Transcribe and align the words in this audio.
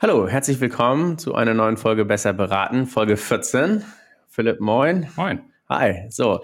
Hallo, 0.00 0.28
herzlich 0.28 0.60
willkommen 0.60 1.18
zu 1.18 1.34
einer 1.34 1.54
neuen 1.54 1.76
Folge 1.76 2.04
Besser 2.04 2.32
beraten, 2.32 2.86
Folge 2.86 3.16
14. 3.16 3.82
Philipp, 4.28 4.60
moin. 4.60 5.08
Moin. 5.16 5.40
Hi. 5.68 6.06
So, 6.08 6.40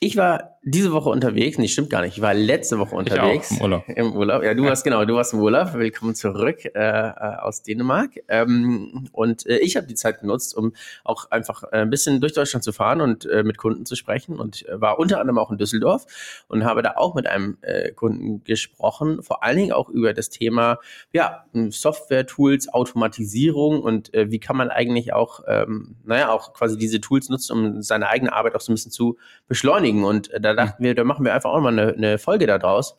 ich 0.00 0.16
war 0.16 0.57
diese 0.62 0.92
Woche 0.92 1.08
unterwegs. 1.08 1.58
Nee, 1.58 1.68
stimmt 1.68 1.90
gar 1.90 2.02
nicht. 2.02 2.16
Ich 2.16 2.22
war 2.22 2.34
letzte 2.34 2.78
Woche 2.78 2.94
unterwegs. 2.96 3.52
Im 3.52 3.60
Urlaub. 3.62 3.84
Im 3.88 4.12
Urlaub. 4.12 4.42
Ja, 4.42 4.54
du 4.54 4.64
warst 4.64 4.84
genau, 4.84 5.04
du 5.04 5.14
warst 5.14 5.32
im 5.32 5.40
Urlaub. 5.40 5.74
Willkommen 5.74 6.14
zurück 6.14 6.64
äh, 6.64 6.70
äh, 6.78 7.12
aus 7.12 7.62
Dänemark. 7.62 8.10
Ähm, 8.28 9.08
und 9.12 9.46
äh, 9.46 9.58
ich 9.58 9.76
habe 9.76 9.86
die 9.86 9.94
Zeit 9.94 10.20
genutzt, 10.20 10.56
um 10.56 10.72
auch 11.04 11.30
einfach 11.30 11.62
äh, 11.64 11.78
ein 11.78 11.90
bisschen 11.90 12.20
durch 12.20 12.32
Deutschland 12.32 12.64
zu 12.64 12.72
fahren 12.72 13.00
und 13.00 13.24
äh, 13.26 13.44
mit 13.44 13.56
Kunden 13.56 13.86
zu 13.86 13.94
sprechen. 13.94 14.38
Und 14.38 14.68
äh, 14.68 14.80
war 14.80 14.98
unter 14.98 15.20
anderem 15.20 15.38
auch 15.38 15.50
in 15.50 15.58
Düsseldorf 15.58 16.44
und 16.48 16.64
habe 16.64 16.82
da 16.82 16.94
auch 16.96 17.14
mit 17.14 17.26
einem 17.26 17.58
äh, 17.62 17.92
Kunden 17.92 18.42
gesprochen. 18.42 19.22
Vor 19.22 19.44
allen 19.44 19.56
Dingen 19.56 19.72
auch 19.72 19.88
über 19.88 20.12
das 20.12 20.28
Thema 20.28 20.78
ja, 21.12 21.44
Software-Tools, 21.52 22.68
Automatisierung 22.68 23.80
und 23.80 24.12
äh, 24.12 24.30
wie 24.30 24.40
kann 24.40 24.56
man 24.56 24.70
eigentlich 24.70 25.12
auch, 25.12 25.40
ähm, 25.46 25.96
naja, 26.04 26.30
auch 26.30 26.52
quasi 26.52 26.76
diese 26.76 27.00
Tools 27.00 27.28
nutzen, 27.28 27.52
um 27.52 27.82
seine 27.82 28.08
eigene 28.08 28.32
Arbeit 28.32 28.54
auch 28.56 28.60
so 28.60 28.72
ein 28.72 28.74
bisschen 28.74 28.92
zu 28.92 29.18
beschleunigen. 29.46 30.04
Und 30.04 30.30
äh, 30.32 30.40
da 30.54 30.66
dachten 30.66 30.82
wir, 30.82 30.94
da 30.94 31.04
machen 31.04 31.24
wir 31.24 31.34
einfach 31.34 31.50
auch 31.50 31.60
mal 31.60 31.78
eine, 31.78 31.94
eine 31.94 32.18
Folge 32.18 32.46
da 32.46 32.58
draus 32.58 32.98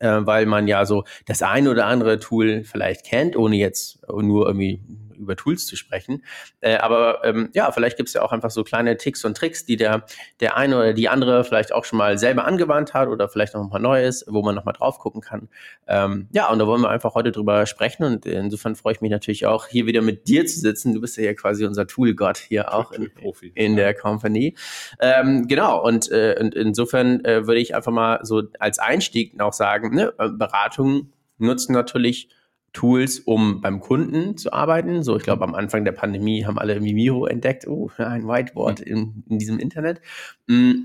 äh, 0.00 0.26
weil 0.26 0.46
man 0.46 0.66
ja 0.66 0.84
so 0.84 1.04
das 1.26 1.42
ein 1.42 1.68
oder 1.68 1.86
andere 1.86 2.18
Tool 2.18 2.64
vielleicht 2.64 3.04
kennt, 3.04 3.36
ohne 3.36 3.56
jetzt 3.56 4.00
nur 4.08 4.46
irgendwie 4.46 4.82
über 5.20 5.36
Tools 5.36 5.66
zu 5.66 5.76
sprechen. 5.76 6.24
Äh, 6.60 6.76
aber 6.76 7.24
ähm, 7.24 7.50
ja, 7.54 7.70
vielleicht 7.72 7.96
gibt 7.96 8.08
es 8.08 8.14
ja 8.14 8.22
auch 8.22 8.32
einfach 8.32 8.50
so 8.50 8.64
kleine 8.64 8.96
Ticks 8.96 9.24
und 9.24 9.36
Tricks, 9.36 9.64
die 9.64 9.76
der, 9.76 10.04
der 10.40 10.56
eine 10.56 10.76
oder 10.76 10.92
die 10.92 11.08
andere 11.08 11.44
vielleicht 11.44 11.72
auch 11.72 11.84
schon 11.84 11.98
mal 11.98 12.18
selber 12.18 12.44
angewandt 12.44 12.94
hat 12.94 13.08
oder 13.08 13.28
vielleicht 13.28 13.54
noch 13.54 13.68
mal 13.68 13.78
Neues, 13.78 14.24
wo 14.28 14.42
man 14.42 14.54
noch 14.54 14.64
mal 14.64 14.72
drauf 14.72 14.98
gucken 14.98 15.20
kann. 15.20 15.48
Ähm, 15.86 16.28
ja, 16.32 16.50
und 16.50 16.58
da 16.58 16.66
wollen 16.66 16.80
wir 16.80 16.90
einfach 16.90 17.14
heute 17.14 17.32
drüber 17.32 17.66
sprechen 17.66 18.04
und 18.04 18.26
insofern 18.26 18.76
freue 18.76 18.94
ich 18.94 19.00
mich 19.00 19.10
natürlich 19.10 19.46
auch, 19.46 19.66
hier 19.66 19.86
wieder 19.86 20.02
mit 20.02 20.28
dir 20.28 20.46
zu 20.46 20.60
sitzen. 20.60 20.94
Du 20.94 21.00
bist 21.00 21.16
ja 21.16 21.32
quasi 21.34 21.64
unser 21.64 21.86
Toolgott 21.86 22.38
hier 22.38 22.72
auch 22.74 22.92
in, 22.92 23.10
in 23.54 23.76
der 23.76 23.94
Company. 23.94 24.56
Ähm, 25.00 25.46
genau, 25.48 25.82
und, 25.84 26.10
äh, 26.10 26.36
und 26.40 26.54
insofern 26.54 27.24
äh, 27.24 27.46
würde 27.46 27.60
ich 27.60 27.74
einfach 27.74 27.92
mal 27.92 28.20
so 28.22 28.42
als 28.58 28.78
Einstieg 28.78 29.36
noch 29.36 29.52
sagen, 29.52 29.94
ne, 29.94 30.12
Beratungen 30.16 31.12
nutzen 31.38 31.72
natürlich 31.72 32.28
Tools, 32.72 33.18
um 33.20 33.60
beim 33.60 33.80
Kunden 33.80 34.36
zu 34.36 34.52
arbeiten. 34.52 35.02
So, 35.02 35.16
ich 35.16 35.22
glaube, 35.22 35.44
am 35.44 35.54
Anfang 35.54 35.84
der 35.84 35.92
Pandemie 35.92 36.44
haben 36.44 36.58
alle 36.58 36.80
Mimiro 36.80 37.26
entdeckt. 37.26 37.66
Oh, 37.66 37.90
ein 37.98 38.26
Whiteboard 38.26 38.80
in, 38.80 39.24
in 39.28 39.38
diesem 39.38 39.58
Internet. 39.58 40.00
Mm, 40.46 40.84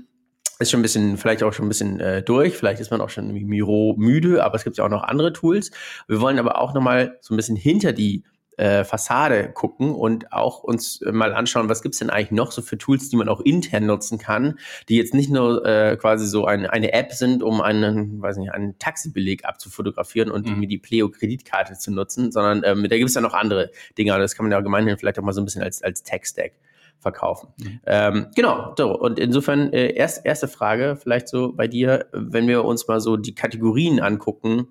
ist 0.58 0.70
schon 0.70 0.80
ein 0.80 0.82
bisschen, 0.82 1.16
vielleicht 1.18 1.42
auch 1.42 1.52
schon 1.52 1.66
ein 1.66 1.68
bisschen 1.68 2.00
äh, 2.00 2.22
durch. 2.22 2.56
Vielleicht 2.56 2.80
ist 2.80 2.90
man 2.90 3.00
auch 3.00 3.10
schon 3.10 3.32
Miro 3.32 3.94
müde, 3.98 4.42
aber 4.42 4.56
es 4.56 4.64
gibt 4.64 4.78
ja 4.78 4.84
auch 4.84 4.90
noch 4.90 5.04
andere 5.04 5.32
Tools. 5.32 5.70
Wir 6.08 6.20
wollen 6.20 6.38
aber 6.38 6.60
auch 6.60 6.74
nochmal 6.74 7.18
so 7.20 7.34
ein 7.34 7.36
bisschen 7.36 7.56
hinter 7.56 7.92
die 7.92 8.24
äh, 8.56 8.84
Fassade 8.84 9.50
gucken 9.52 9.94
und 9.94 10.32
auch 10.32 10.62
uns 10.62 11.00
mal 11.10 11.34
anschauen, 11.34 11.68
was 11.68 11.82
gibt's 11.82 11.98
denn 11.98 12.10
eigentlich 12.10 12.30
noch 12.30 12.52
so 12.52 12.62
für 12.62 12.78
Tools, 12.78 13.08
die 13.08 13.16
man 13.16 13.28
auch 13.28 13.40
intern 13.40 13.86
nutzen 13.86 14.18
kann, 14.18 14.58
die 14.88 14.96
jetzt 14.96 15.14
nicht 15.14 15.30
nur 15.30 15.64
äh, 15.64 15.96
quasi 15.96 16.26
so 16.26 16.46
ein, 16.46 16.66
eine 16.66 16.92
App 16.92 17.12
sind, 17.12 17.42
um 17.42 17.60
einen, 17.60 18.20
weiß 18.20 18.36
nicht, 18.38 18.52
einen 18.52 18.78
Taxibeleg 18.78 19.44
abzufotografieren 19.44 20.30
und 20.30 20.46
mhm. 20.46 20.52
irgendwie 20.52 20.68
die 20.68 20.78
Pleo-Kreditkarte 20.78 21.74
zu 21.74 21.92
nutzen, 21.92 22.32
sondern 22.32 22.62
ähm, 22.64 22.88
da 22.88 22.96
gibt's 22.96 23.14
ja 23.14 23.20
noch 23.20 23.34
andere 23.34 23.70
Dinge, 23.98 24.18
das 24.18 24.34
kann 24.34 24.44
man 24.44 24.52
ja 24.52 24.58
allgemein 24.58 24.86
vielleicht 24.98 25.18
auch 25.18 25.22
mal 25.22 25.32
so 25.32 25.40
ein 25.40 25.44
bisschen 25.44 25.62
als, 25.62 25.82
als 25.82 26.02
Tech-Stack 26.02 26.52
verkaufen. 26.98 27.48
Mhm. 27.58 27.80
Ähm, 27.86 28.26
genau, 28.34 28.74
so, 28.76 28.98
und 28.98 29.18
insofern 29.18 29.72
äh, 29.72 29.92
erst, 29.92 30.24
erste 30.24 30.48
Frage 30.48 30.96
vielleicht 30.96 31.28
so 31.28 31.52
bei 31.52 31.68
dir, 31.68 32.06
wenn 32.12 32.48
wir 32.48 32.64
uns 32.64 32.88
mal 32.88 33.00
so 33.00 33.16
die 33.16 33.34
Kategorien 33.34 34.00
angucken, 34.00 34.68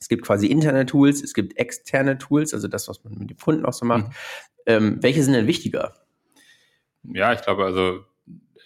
es 0.00 0.08
gibt 0.08 0.24
quasi 0.24 0.46
interne 0.46 0.86
Tools, 0.86 1.22
es 1.22 1.34
gibt 1.34 1.56
externe 1.56 2.18
Tools, 2.18 2.54
also 2.54 2.68
das, 2.68 2.88
was 2.88 3.02
man 3.04 3.14
mit 3.14 3.30
dem 3.30 3.38
Kunden 3.38 3.64
auch 3.64 3.72
so 3.72 3.86
macht. 3.86 4.08
Mhm. 4.08 4.12
Ähm, 4.66 4.98
welche 5.02 5.22
sind 5.22 5.34
denn 5.34 5.46
wichtiger? 5.46 5.94
Ja, 7.02 7.32
ich 7.32 7.42
glaube, 7.42 7.64
also 7.64 8.04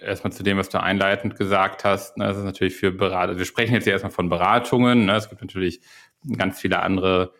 erstmal 0.00 0.33
zu 0.33 0.42
dem, 0.42 0.56
was 0.56 0.70
du 0.70 0.83
einleitend 0.83 1.37
gesagt 1.37 1.84
hast, 1.84 2.16
ne, 2.16 2.27
das 2.27 2.38
ist 2.38 2.44
natürlich 2.44 2.75
für 2.75 2.91
Berater, 2.91 3.38
wir 3.38 3.44
sprechen 3.44 3.75
jetzt 3.75 3.87
ja 3.87 3.93
erstmal 3.93 4.12
von 4.12 4.28
Beratungen, 4.28 5.04
ne, 5.04 5.16
es 5.16 5.28
gibt 5.28 5.43
natürlich 5.43 5.81
ganz 6.37 6.60
viele 6.60 6.81
andere 6.81 7.33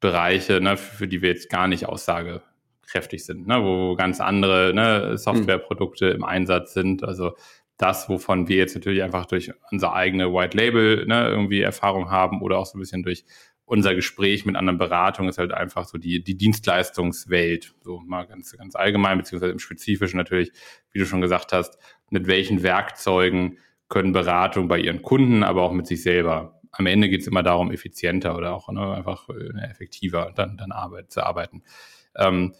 Bereiche, 0.00 0.60
ne, 0.60 0.76
für, 0.76 0.96
für 0.96 1.08
die 1.08 1.22
wir 1.22 1.28
jetzt 1.28 1.50
gar 1.50 1.68
nicht 1.68 1.86
aussagekräftig 1.86 3.24
sind, 3.24 3.46
ne, 3.46 3.62
wo 3.62 3.94
ganz 3.94 4.20
andere 4.20 4.72
ne, 4.74 5.18
Softwareprodukte 5.18 6.06
im 6.06 6.24
Einsatz 6.24 6.72
sind. 6.72 7.04
Also 7.04 7.36
das, 7.78 8.08
wovon 8.08 8.48
wir 8.48 8.56
jetzt 8.56 8.74
natürlich 8.74 9.02
einfach 9.02 9.26
durch 9.26 9.52
unser 9.70 9.94
eigene 9.94 10.32
White 10.32 10.56
Label 10.56 11.06
ne, 11.06 11.28
irgendwie 11.28 11.60
Erfahrung 11.60 12.10
haben 12.10 12.42
oder 12.42 12.58
auch 12.58 12.66
so 12.66 12.76
ein 12.76 12.80
bisschen 12.80 13.02
durch 13.02 13.24
unser 13.64 13.94
Gespräch 13.94 14.46
mit 14.46 14.56
anderen 14.56 14.78
Beratungen 14.78 15.28
ist 15.28 15.38
halt 15.38 15.52
einfach 15.52 15.84
so 15.84 15.98
die, 15.98 16.24
die 16.24 16.36
Dienstleistungswelt, 16.36 17.74
so 17.82 18.00
mal 18.00 18.26
ganz, 18.26 18.56
ganz 18.56 18.74
allgemein, 18.74 19.18
beziehungsweise 19.18 19.52
im 19.52 19.58
Spezifischen 19.58 20.16
natürlich, 20.16 20.52
wie 20.90 20.98
du 20.98 21.04
schon 21.06 21.20
gesagt 21.20 21.52
hast, 21.52 21.78
mit 22.08 22.26
welchen 22.26 22.62
Werkzeugen 22.62 23.58
können 23.88 24.12
Beratungen 24.12 24.68
bei 24.68 24.78
ihren 24.78 25.02
Kunden, 25.02 25.44
aber 25.44 25.62
auch 25.62 25.72
mit 25.72 25.86
sich 25.86 26.02
selber. 26.02 26.60
Am 26.72 26.86
Ende 26.86 27.08
geht 27.08 27.20
es 27.20 27.26
immer 27.26 27.42
darum, 27.42 27.70
effizienter 27.70 28.36
oder 28.36 28.54
auch 28.54 28.70
ne, 28.70 28.94
einfach 28.94 29.28
äh, 29.28 29.70
effektiver 29.70 30.32
dann, 30.34 30.56
dann 30.56 30.72
Arbeit, 30.72 31.12
zu 31.12 31.24
arbeiten. 31.24 31.62
Ähm, 32.16 32.54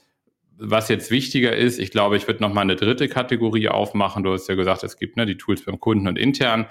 was 0.58 0.88
jetzt 0.88 1.10
wichtiger 1.10 1.54
ist, 1.56 1.78
ich 1.78 1.90
glaube, 1.90 2.16
ich 2.16 2.26
würde 2.26 2.42
noch 2.42 2.52
mal 2.52 2.62
eine 2.62 2.76
dritte 2.76 3.08
Kategorie 3.08 3.68
aufmachen. 3.68 4.24
Du 4.24 4.32
hast 4.32 4.48
ja 4.48 4.56
gesagt, 4.56 4.82
es 4.82 4.96
gibt 4.96 5.16
ne, 5.16 5.24
die 5.24 5.36
Tools 5.36 5.64
beim 5.64 5.78
Kunden 5.78 6.08
und 6.08 6.18
intern. 6.18 6.66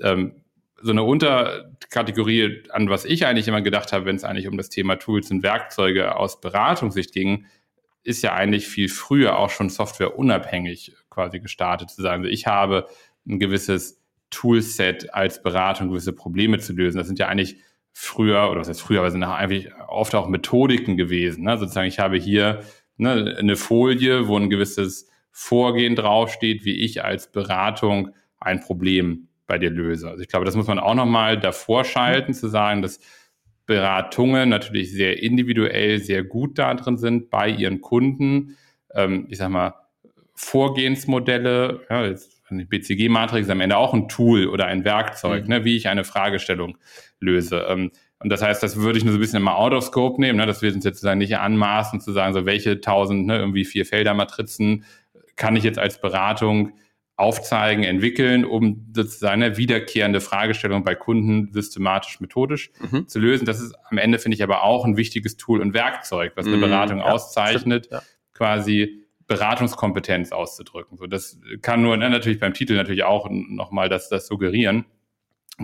Ähm, 0.00 0.42
so 0.82 0.92
eine 0.92 1.02
Unterkategorie, 1.02 2.62
an 2.70 2.88
was 2.88 3.04
ich 3.04 3.26
eigentlich 3.26 3.48
immer 3.48 3.62
gedacht 3.62 3.92
habe, 3.92 4.04
wenn 4.04 4.16
es 4.16 4.24
eigentlich 4.24 4.48
um 4.48 4.56
das 4.56 4.68
Thema 4.68 4.96
Tools 4.96 5.30
und 5.30 5.42
Werkzeuge 5.42 6.16
aus 6.16 6.40
Beratungssicht 6.40 7.12
ging, 7.12 7.46
ist 8.02 8.22
ja 8.22 8.32
eigentlich 8.32 8.66
viel 8.66 8.88
früher 8.88 9.38
auch 9.38 9.50
schon 9.50 9.68
softwareunabhängig 9.68 10.94
quasi 11.10 11.40
gestartet 11.40 11.90
zu 11.90 12.00
sagen. 12.00 12.22
Also 12.22 12.32
ich 12.32 12.46
habe 12.46 12.86
ein 13.26 13.38
gewisses 13.38 14.00
Toolset 14.30 15.12
als 15.12 15.42
Beratung, 15.42 15.88
gewisse 15.88 16.14
Probleme 16.14 16.58
zu 16.58 16.72
lösen. 16.72 16.98
Das 16.98 17.06
sind 17.06 17.18
ja 17.18 17.28
eigentlich 17.28 17.56
früher, 17.92 18.50
oder 18.50 18.60
was 18.60 18.68
heißt 18.68 18.80
früher, 18.80 19.00
aber 19.00 19.10
sind 19.10 19.24
eigentlich 19.24 19.70
oft 19.88 20.14
auch 20.14 20.28
Methodiken 20.28 20.96
gewesen. 20.96 21.44
Ne? 21.44 21.58
Sozusagen, 21.58 21.88
ich 21.88 21.98
habe 21.98 22.16
hier 22.16 22.60
ne, 23.00 23.36
eine 23.38 23.56
Folie, 23.56 24.28
wo 24.28 24.36
ein 24.36 24.50
gewisses 24.50 25.08
Vorgehen 25.32 25.96
draufsteht, 25.96 26.64
wie 26.64 26.80
ich 26.84 27.04
als 27.04 27.30
Beratung 27.30 28.10
ein 28.38 28.60
Problem 28.60 29.28
bei 29.46 29.58
dir 29.58 29.70
löse. 29.70 30.08
Also 30.08 30.22
ich 30.22 30.28
glaube, 30.28 30.44
das 30.44 30.56
muss 30.56 30.66
man 30.66 30.78
auch 30.78 30.94
nochmal 30.94 31.38
davor 31.38 31.84
schalten, 31.84 32.34
zu 32.34 32.48
sagen, 32.48 32.82
dass 32.82 33.00
Beratungen 33.66 34.48
natürlich 34.48 34.92
sehr 34.92 35.22
individuell, 35.22 36.00
sehr 36.00 36.24
gut 36.24 36.58
da 36.58 36.74
drin 36.74 36.98
sind 36.98 37.30
bei 37.30 37.48
ihren 37.48 37.80
Kunden. 37.80 38.56
Ähm, 38.94 39.26
ich 39.28 39.38
sag 39.38 39.50
mal, 39.50 39.74
Vorgehensmodelle, 40.34 41.86
ja, 41.88 42.06
jetzt 42.06 42.40
die 42.50 42.64
BCG-Matrix 42.64 43.46
ist 43.46 43.50
am 43.50 43.60
Ende 43.60 43.76
auch 43.76 43.94
ein 43.94 44.08
Tool 44.08 44.48
oder 44.48 44.66
ein 44.66 44.84
Werkzeug, 44.84 45.44
mhm. 45.44 45.50
ne, 45.50 45.64
wie 45.64 45.76
ich 45.76 45.88
eine 45.88 46.04
Fragestellung 46.04 46.78
löse. 47.20 47.66
Ähm, 47.68 47.92
und 48.22 48.28
das 48.28 48.42
heißt, 48.42 48.62
das 48.62 48.76
würde 48.76 48.98
ich 48.98 49.04
nur 49.04 49.12
so 49.12 49.18
ein 49.18 49.20
bisschen 49.20 49.38
immer 49.38 49.56
out 49.56 49.72
of 49.72 49.84
scope 49.84 50.20
nehmen, 50.20 50.38
ne, 50.38 50.46
dass 50.46 50.60
wir 50.60 50.72
uns 50.72 50.84
jetzt 50.84 50.96
sozusagen 50.96 51.18
nicht 51.18 51.38
anmaßen 51.38 52.00
zu 52.00 52.12
sagen, 52.12 52.34
so 52.34 52.44
welche 52.44 52.80
tausend, 52.80 53.26
ne, 53.26 53.38
irgendwie 53.38 53.64
vier 53.64 53.86
Felder-Matrizen 53.86 54.84
kann 55.36 55.56
ich 55.56 55.64
jetzt 55.64 55.78
als 55.78 56.00
Beratung 56.02 56.74
aufzeigen, 57.16 57.82
entwickeln, 57.82 58.44
um 58.44 58.86
sozusagen 58.94 59.42
eine 59.42 59.56
wiederkehrende 59.56 60.20
Fragestellung 60.20 60.84
bei 60.84 60.94
Kunden 60.94 61.52
systematisch, 61.52 62.20
methodisch 62.20 62.70
mhm. 62.90 63.08
zu 63.08 63.18
lösen. 63.18 63.46
Das 63.46 63.60
ist 63.60 63.74
am 63.90 63.98
Ende, 63.98 64.18
finde 64.18 64.36
ich, 64.36 64.42
aber 64.42 64.64
auch 64.64 64.84
ein 64.84 64.96
wichtiges 64.98 65.36
Tool 65.36 65.60
und 65.60 65.72
Werkzeug, 65.72 66.32
was 66.34 66.46
eine 66.46 66.56
mhm, 66.56 66.62
Beratung 66.62 66.98
ja, 66.98 67.04
auszeichnet, 67.04 67.88
ja. 67.90 68.02
quasi 68.34 69.06
Beratungskompetenz 69.26 70.32
auszudrücken. 70.32 70.98
So, 70.98 71.06
das 71.06 71.38
kann 71.62 71.82
nur 71.82 71.96
ne, 71.96 72.10
natürlich 72.10 72.40
beim 72.40 72.52
Titel 72.52 72.74
natürlich 72.74 73.04
auch 73.04 73.28
nochmal 73.30 73.88
das, 73.88 74.10
das 74.10 74.26
suggerieren 74.26 74.84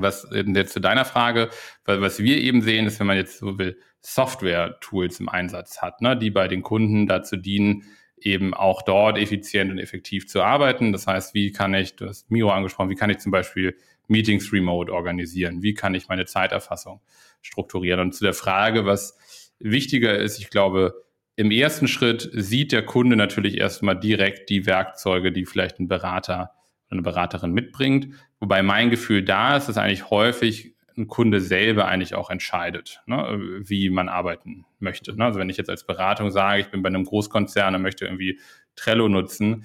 was 0.03 0.29
jetzt 0.33 0.73
zu 0.73 0.81
deiner 0.81 1.05
Frage, 1.05 1.51
weil 1.85 2.01
was 2.01 2.19
wir 2.19 2.39
eben 2.39 2.63
sehen, 2.63 2.87
ist, 2.87 3.01
wenn 3.01 3.07
man 3.07 3.17
jetzt 3.17 3.39
so 3.39 3.59
will, 3.59 3.79
Software-Tools 4.01 5.21
im 5.21 5.29
Einsatz 5.29 5.83
hat, 5.83 6.01
ne, 6.01 6.17
die 6.17 6.31
bei 6.31 6.49
den 6.49 6.63
Kunden 6.63 7.07
dazu 7.07 7.37
dienen, 7.37 7.85
eben 8.19 8.55
auch 8.55 8.83
dort 8.83 9.19
effizient 9.19 9.71
und 9.71 9.79
effektiv 9.79 10.27
zu 10.29 10.43
arbeiten. 10.43 10.93
Das 10.93 11.07
heißt, 11.07 11.35
wie 11.35 11.53
kann 11.53 11.75
ich, 11.75 11.97
du 11.97 12.07
hast 12.07 12.31
Miro 12.31 12.51
angesprochen, 12.51 12.91
wie 12.91 12.95
kann 12.95 13.11
ich 13.11 13.19
zum 13.19 13.33
Beispiel 13.33 13.77
Meetings 14.09 14.53
remote 14.53 14.93
organisieren? 14.93 15.63
Wie 15.63 15.75
kann 15.75 15.95
ich 15.95 16.09
meine 16.09 16.25
Zeiterfassung 16.25 17.01
strukturieren? 17.43 18.01
Und 18.01 18.15
zu 18.15 18.25
der 18.25 18.33
Frage, 18.33 18.87
was 18.87 19.19
wichtiger 19.59 20.17
ist, 20.17 20.39
ich 20.39 20.51
glaube, 20.51 21.05
im 21.35 21.51
ersten 21.51 21.89
Schritt 21.89 22.31
sieht 22.33 22.73
der 22.73 22.85
Kunde 22.85 23.17
natürlich 23.17 23.59
erstmal 23.59 23.99
direkt 23.99 24.49
die 24.49 24.65
Werkzeuge, 24.65 25.33
die 25.33 25.45
vielleicht 25.45 25.79
ein 25.79 25.89
Berater 25.89 26.53
eine 26.89 27.03
Beraterin 27.03 27.53
mitbringt. 27.53 28.09
Wobei 28.41 28.63
mein 28.63 28.91
Gefühl 28.91 29.23
da 29.23 29.57
ist, 29.57 29.69
dass 29.69 29.79
eigentlich 29.79 30.11
häufig 30.11 30.75
ein 30.97 31.09
Kunde 31.09 31.41
selber 31.41 31.87
eigentlich 31.87 32.15
auch 32.15 32.31
entscheidet, 32.31 33.03
ne, 33.07 33.39
wie 33.61 33.91
man 33.91 34.09
arbeiten 34.09 34.65
möchte. 34.79 35.15
Ne? 35.15 35.25
Also 35.25 35.39
wenn 35.39 35.51
ich 35.51 35.57
jetzt 35.57 35.71
als 35.71 35.85
Beratung 35.85 36.31
sage, 36.31 36.61
ich 36.61 36.71
bin 36.71 36.83
bei 36.83 36.89
einem 36.89 37.05
Großkonzern 37.05 37.75
und 37.75 37.83
möchte 37.83 38.07
irgendwie 38.07 38.39
Trello 38.77 39.09
nutzen, 39.09 39.65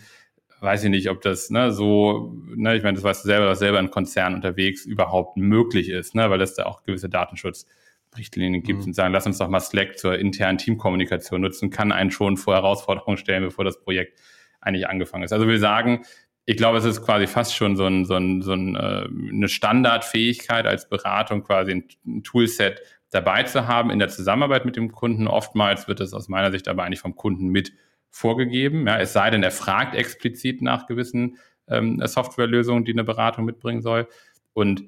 weiß 0.59 0.83
ich 0.83 0.89
nicht, 0.89 1.09
ob 1.09 1.21
das 1.21 1.49
ne, 1.49 1.71
so, 1.71 2.35
ne, 2.55 2.75
ich 2.75 2.83
meine, 2.83 2.95
das 2.95 3.03
weißt 3.03 3.23
du 3.23 3.27
selber, 3.27 3.45
dass 3.45 3.59
selber 3.59 3.79
ein 3.79 3.91
Konzern 3.91 4.35
unterwegs 4.35 4.85
überhaupt 4.85 5.37
möglich 5.37 5.89
ist, 5.89 6.15
ne, 6.15 6.29
weil 6.29 6.41
es 6.41 6.53
da 6.53 6.65
auch 6.65 6.83
gewisse 6.83 7.09
Datenschutz 7.09 7.65
Richtlinien 8.17 8.61
gibt 8.61 8.81
mhm. 8.81 8.87
und 8.87 8.93
sagen, 8.93 9.13
lass 9.13 9.25
uns 9.25 9.37
doch 9.37 9.47
mal 9.47 9.61
Slack 9.61 9.97
zur 9.97 10.19
internen 10.19 10.57
Teamkommunikation 10.57 11.41
nutzen, 11.41 11.69
kann 11.69 11.91
einen 11.91 12.11
schon 12.11 12.35
vor 12.37 12.55
Herausforderungen 12.55 13.17
stellen, 13.17 13.43
bevor 13.43 13.63
das 13.63 13.79
Projekt 13.79 14.19
eigentlich 14.59 14.87
angefangen 14.87 15.23
ist. 15.23 15.33
Also 15.33 15.47
wir 15.47 15.59
sagen, 15.59 16.03
ich 16.51 16.57
glaube, 16.57 16.77
es 16.79 16.83
ist 16.83 17.01
quasi 17.01 17.27
fast 17.27 17.55
schon 17.55 17.77
so, 17.77 17.85
ein, 17.85 18.03
so, 18.03 18.15
ein, 18.15 18.41
so 18.41 18.51
ein, 18.51 18.75
äh, 18.75 19.07
eine 19.31 19.47
Standardfähigkeit 19.47 20.65
als 20.65 20.89
Beratung, 20.89 21.43
quasi 21.43 21.85
ein 22.03 22.23
Toolset 22.23 22.81
dabei 23.09 23.43
zu 23.43 23.69
haben 23.69 23.89
in 23.89 23.99
der 23.99 24.09
Zusammenarbeit 24.09 24.65
mit 24.65 24.75
dem 24.75 24.91
Kunden. 24.91 25.27
Oftmals 25.27 25.87
wird 25.87 26.01
es 26.01 26.13
aus 26.13 26.27
meiner 26.27 26.51
Sicht 26.51 26.67
aber 26.67 26.83
eigentlich 26.83 26.99
vom 26.99 27.15
Kunden 27.15 27.47
mit 27.47 27.71
vorgegeben. 28.09 28.85
Ja, 28.85 28.99
es 28.99 29.13
sei 29.13 29.29
denn, 29.29 29.43
er 29.43 29.51
fragt 29.51 29.95
explizit 29.95 30.61
nach 30.61 30.87
gewissen 30.87 31.37
ähm, 31.69 32.05
Softwarelösungen, 32.05 32.83
die 32.83 32.91
eine 32.91 33.05
Beratung 33.05 33.45
mitbringen 33.45 33.81
soll. 33.81 34.09
Und 34.51 34.83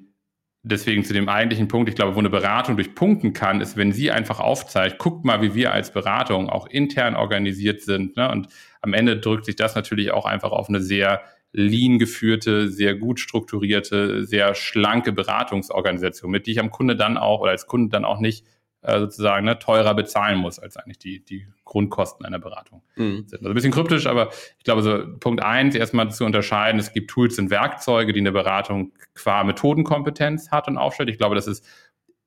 deswegen 0.62 1.02
zu 1.02 1.14
dem 1.14 1.30
eigentlichen 1.30 1.68
Punkt, 1.68 1.88
ich 1.88 1.94
glaube, 1.94 2.14
wo 2.14 2.18
eine 2.18 2.28
Beratung 2.28 2.76
durchpunkten 2.76 3.32
kann, 3.32 3.62
ist, 3.62 3.78
wenn 3.78 3.92
sie 3.92 4.10
einfach 4.10 4.38
aufzeigt, 4.38 4.98
guckt 4.98 5.24
mal, 5.24 5.40
wie 5.40 5.54
wir 5.54 5.72
als 5.72 5.92
Beratung 5.92 6.50
auch 6.50 6.66
intern 6.66 7.16
organisiert 7.16 7.80
sind. 7.80 8.18
Ne? 8.18 8.30
Und 8.30 8.48
am 8.82 8.92
Ende 8.92 9.18
drückt 9.18 9.46
sich 9.46 9.56
das 9.56 9.74
natürlich 9.74 10.10
auch 10.10 10.26
einfach 10.26 10.52
auf 10.52 10.68
eine 10.68 10.82
sehr 10.82 11.22
lean 11.56 12.00
geführte, 12.00 12.68
sehr 12.68 12.96
gut 12.96 13.20
strukturierte, 13.20 14.24
sehr 14.26 14.54
schlanke 14.56 15.12
Beratungsorganisation, 15.12 16.30
mit 16.30 16.46
die 16.46 16.52
ich 16.52 16.60
am 16.60 16.70
Kunde 16.70 16.96
dann 16.96 17.16
auch 17.16 17.40
oder 17.40 17.52
als 17.52 17.66
Kunde 17.66 17.90
dann 17.90 18.04
auch 18.04 18.18
nicht 18.18 18.44
äh, 18.82 18.98
sozusagen 18.98 19.46
ne, 19.46 19.58
teurer 19.58 19.94
bezahlen 19.94 20.38
muss, 20.38 20.58
als 20.58 20.76
eigentlich 20.76 20.98
die, 20.98 21.24
die 21.24 21.46
Grundkosten 21.64 22.26
einer 22.26 22.40
Beratung 22.40 22.82
mhm. 22.96 23.24
sind. 23.28 23.34
Also 23.34 23.48
ein 23.48 23.54
bisschen 23.54 23.72
kryptisch, 23.72 24.06
aber 24.06 24.30
ich 24.58 24.64
glaube, 24.64 24.82
so 24.82 24.98
Punkt 25.20 25.42
eins, 25.44 25.76
erstmal 25.76 26.10
zu 26.10 26.24
unterscheiden, 26.24 26.80
es 26.80 26.92
gibt 26.92 27.08
Tools 27.08 27.38
und 27.38 27.50
Werkzeuge, 27.50 28.12
die 28.12 28.20
eine 28.20 28.32
Beratung 28.32 28.92
qua 29.14 29.44
Methodenkompetenz 29.44 30.50
hat 30.50 30.66
und 30.66 30.76
aufstellt. 30.76 31.08
Ich 31.08 31.18
glaube, 31.18 31.36
das 31.36 31.46
ist 31.46 31.64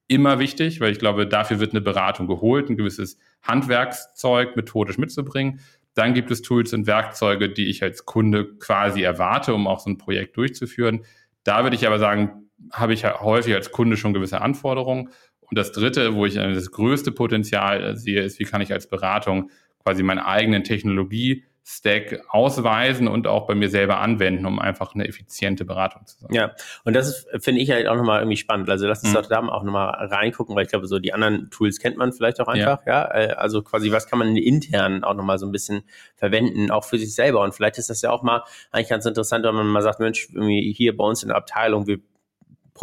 immer 0.07 0.39
wichtig, 0.39 0.79
weil 0.79 0.91
ich 0.91 0.99
glaube, 0.99 1.27
dafür 1.27 1.59
wird 1.59 1.71
eine 1.71 1.81
Beratung 1.81 2.27
geholt, 2.27 2.69
ein 2.69 2.77
gewisses 2.77 3.19
Handwerkszeug 3.41 4.55
methodisch 4.55 4.97
mitzubringen. 4.97 5.59
Dann 5.97 6.13
gibt 6.13 6.29
es 6.29 6.43
Tools 6.43 6.73
und 6.73 6.85
Werkzeuge, 6.85 7.49
die 7.49 7.69
ich 7.69 7.81
als 7.81 8.05
Kunde 8.05 8.55
quasi 8.59 9.01
erwarte, 9.01 9.55
um 9.55 9.65
auch 9.65 9.79
so 9.79 9.89
ein 9.89 9.97
Projekt 9.97 10.37
durchzuführen. 10.37 11.03
Da 11.43 11.63
würde 11.63 11.75
ich 11.75 11.87
aber 11.87 11.97
sagen, 11.97 12.51
habe 12.71 12.93
ich 12.93 13.03
häufig 13.03 13.55
als 13.55 13.71
Kunde 13.71 13.97
schon 13.97 14.13
gewisse 14.13 14.41
Anforderungen. 14.41 15.09
Und 15.39 15.57
das 15.57 15.71
Dritte, 15.71 16.13
wo 16.13 16.27
ich 16.27 16.35
das 16.35 16.69
größte 16.69 17.11
Potenzial 17.11 17.97
sehe, 17.97 18.21
ist, 18.21 18.37
wie 18.37 18.43
kann 18.43 18.61
ich 18.61 18.71
als 18.71 18.87
Beratung 18.87 19.49
quasi 19.81 20.03
meinen 20.03 20.19
eigenen 20.19 20.63
Technologie 20.63 21.45
Stack 21.69 22.23
ausweisen 22.29 23.09
und 23.09 23.27
auch 23.27 23.45
bei 23.45 23.53
mir 23.53 23.69
selber 23.69 23.99
anwenden, 23.99 24.45
um 24.45 24.57
einfach 24.57 24.95
eine 24.95 25.05
effiziente 25.05 25.65
Beratung 25.65 26.05
zu 26.05 26.17
sein. 26.19 26.29
Ja, 26.31 26.55
und 26.85 26.95
das 26.95 27.27
finde 27.39 27.59
ich 27.59 27.69
halt 27.71 27.87
auch 27.87 27.97
nochmal 27.97 28.21
irgendwie 28.21 28.37
spannend. 28.37 28.69
Also 28.69 28.87
lass 28.87 29.03
uns 29.03 29.13
mhm. 29.13 29.25
da 29.27 29.39
auch 29.49 29.63
nochmal 29.63 29.89
reingucken, 30.07 30.55
weil 30.55 30.63
ich 30.63 30.69
glaube, 30.69 30.87
so 30.87 30.97
die 30.97 31.13
anderen 31.13 31.49
Tools 31.49 31.79
kennt 31.79 31.97
man 31.97 32.13
vielleicht 32.13 32.39
auch 32.39 32.47
einfach, 32.47 32.85
ja. 32.85 33.11
ja? 33.11 33.13
Äh, 33.13 33.33
also 33.33 33.63
quasi, 33.63 33.91
was 33.91 34.07
kann 34.07 34.17
man 34.17 34.37
intern 34.37 35.03
auch 35.03 35.13
nochmal 35.13 35.39
so 35.39 35.45
ein 35.45 35.51
bisschen 35.51 35.83
verwenden, 36.15 36.71
auch 36.71 36.85
für 36.85 36.97
sich 36.97 37.13
selber. 37.13 37.41
Und 37.41 37.53
vielleicht 37.53 37.77
ist 37.77 37.89
das 37.89 38.01
ja 38.01 38.11
auch 38.11 38.23
mal 38.23 38.43
eigentlich 38.71 38.87
ganz 38.87 39.05
interessant, 39.05 39.43
wenn 39.43 39.53
man 39.53 39.67
mal 39.67 39.81
sagt, 39.81 39.99
Mensch, 39.99 40.29
irgendwie 40.31 40.71
hier 40.71 40.95
bei 40.95 41.03
uns 41.03 41.21
in 41.21 41.27
der 41.27 41.37
Abteilung, 41.37 41.85
wir 41.85 41.99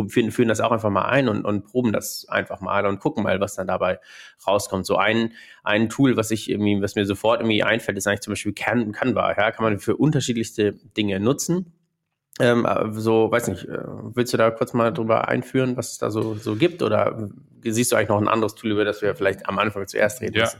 führen, 0.08 0.30
führen 0.30 0.48
das 0.48 0.60
auch 0.60 0.72
einfach 0.72 0.90
mal 0.90 1.06
ein 1.06 1.28
und, 1.28 1.44
und 1.44 1.64
proben 1.64 1.92
das 1.92 2.26
einfach 2.28 2.60
mal 2.60 2.86
und 2.86 3.00
gucken 3.00 3.22
mal, 3.22 3.40
was 3.40 3.54
dann 3.54 3.66
dabei 3.66 4.00
rauskommt. 4.46 4.86
So 4.86 4.96
ein, 4.96 5.32
ein 5.62 5.88
Tool, 5.88 6.16
was 6.16 6.30
ich 6.30 6.50
irgendwie, 6.50 6.80
was 6.82 6.94
mir 6.94 7.06
sofort 7.06 7.40
irgendwie 7.40 7.62
einfällt, 7.62 7.98
ist 7.98 8.06
eigentlich 8.06 8.20
zum 8.20 8.32
Beispiel 8.32 8.52
Can 8.52 8.92
Canva. 8.92 9.34
Ja, 9.36 9.50
kann 9.50 9.64
man 9.64 9.78
für 9.78 9.96
unterschiedlichste 9.96 10.72
Dinge 10.96 11.20
nutzen. 11.20 11.72
Ähm, 12.40 12.66
so, 12.92 13.30
weiß 13.30 13.48
nicht, 13.48 13.64
äh, 13.64 13.78
willst 14.14 14.32
du 14.32 14.36
da 14.36 14.50
kurz 14.50 14.72
mal 14.72 14.92
drüber 14.92 15.28
einführen, 15.28 15.76
was 15.76 15.92
es 15.92 15.98
da 15.98 16.10
so, 16.10 16.34
so 16.34 16.56
gibt? 16.56 16.82
Oder 16.82 17.30
siehst 17.62 17.92
du 17.92 17.96
eigentlich 17.96 18.08
noch 18.08 18.20
ein 18.20 18.28
anderes 18.28 18.56
Tool, 18.56 18.72
über 18.72 18.84
das 18.84 19.02
wir 19.02 19.14
vielleicht 19.14 19.48
am 19.48 19.58
Anfang 19.58 19.86
zuerst 19.86 20.20
reden? 20.20 20.38
Ja. 20.38 20.50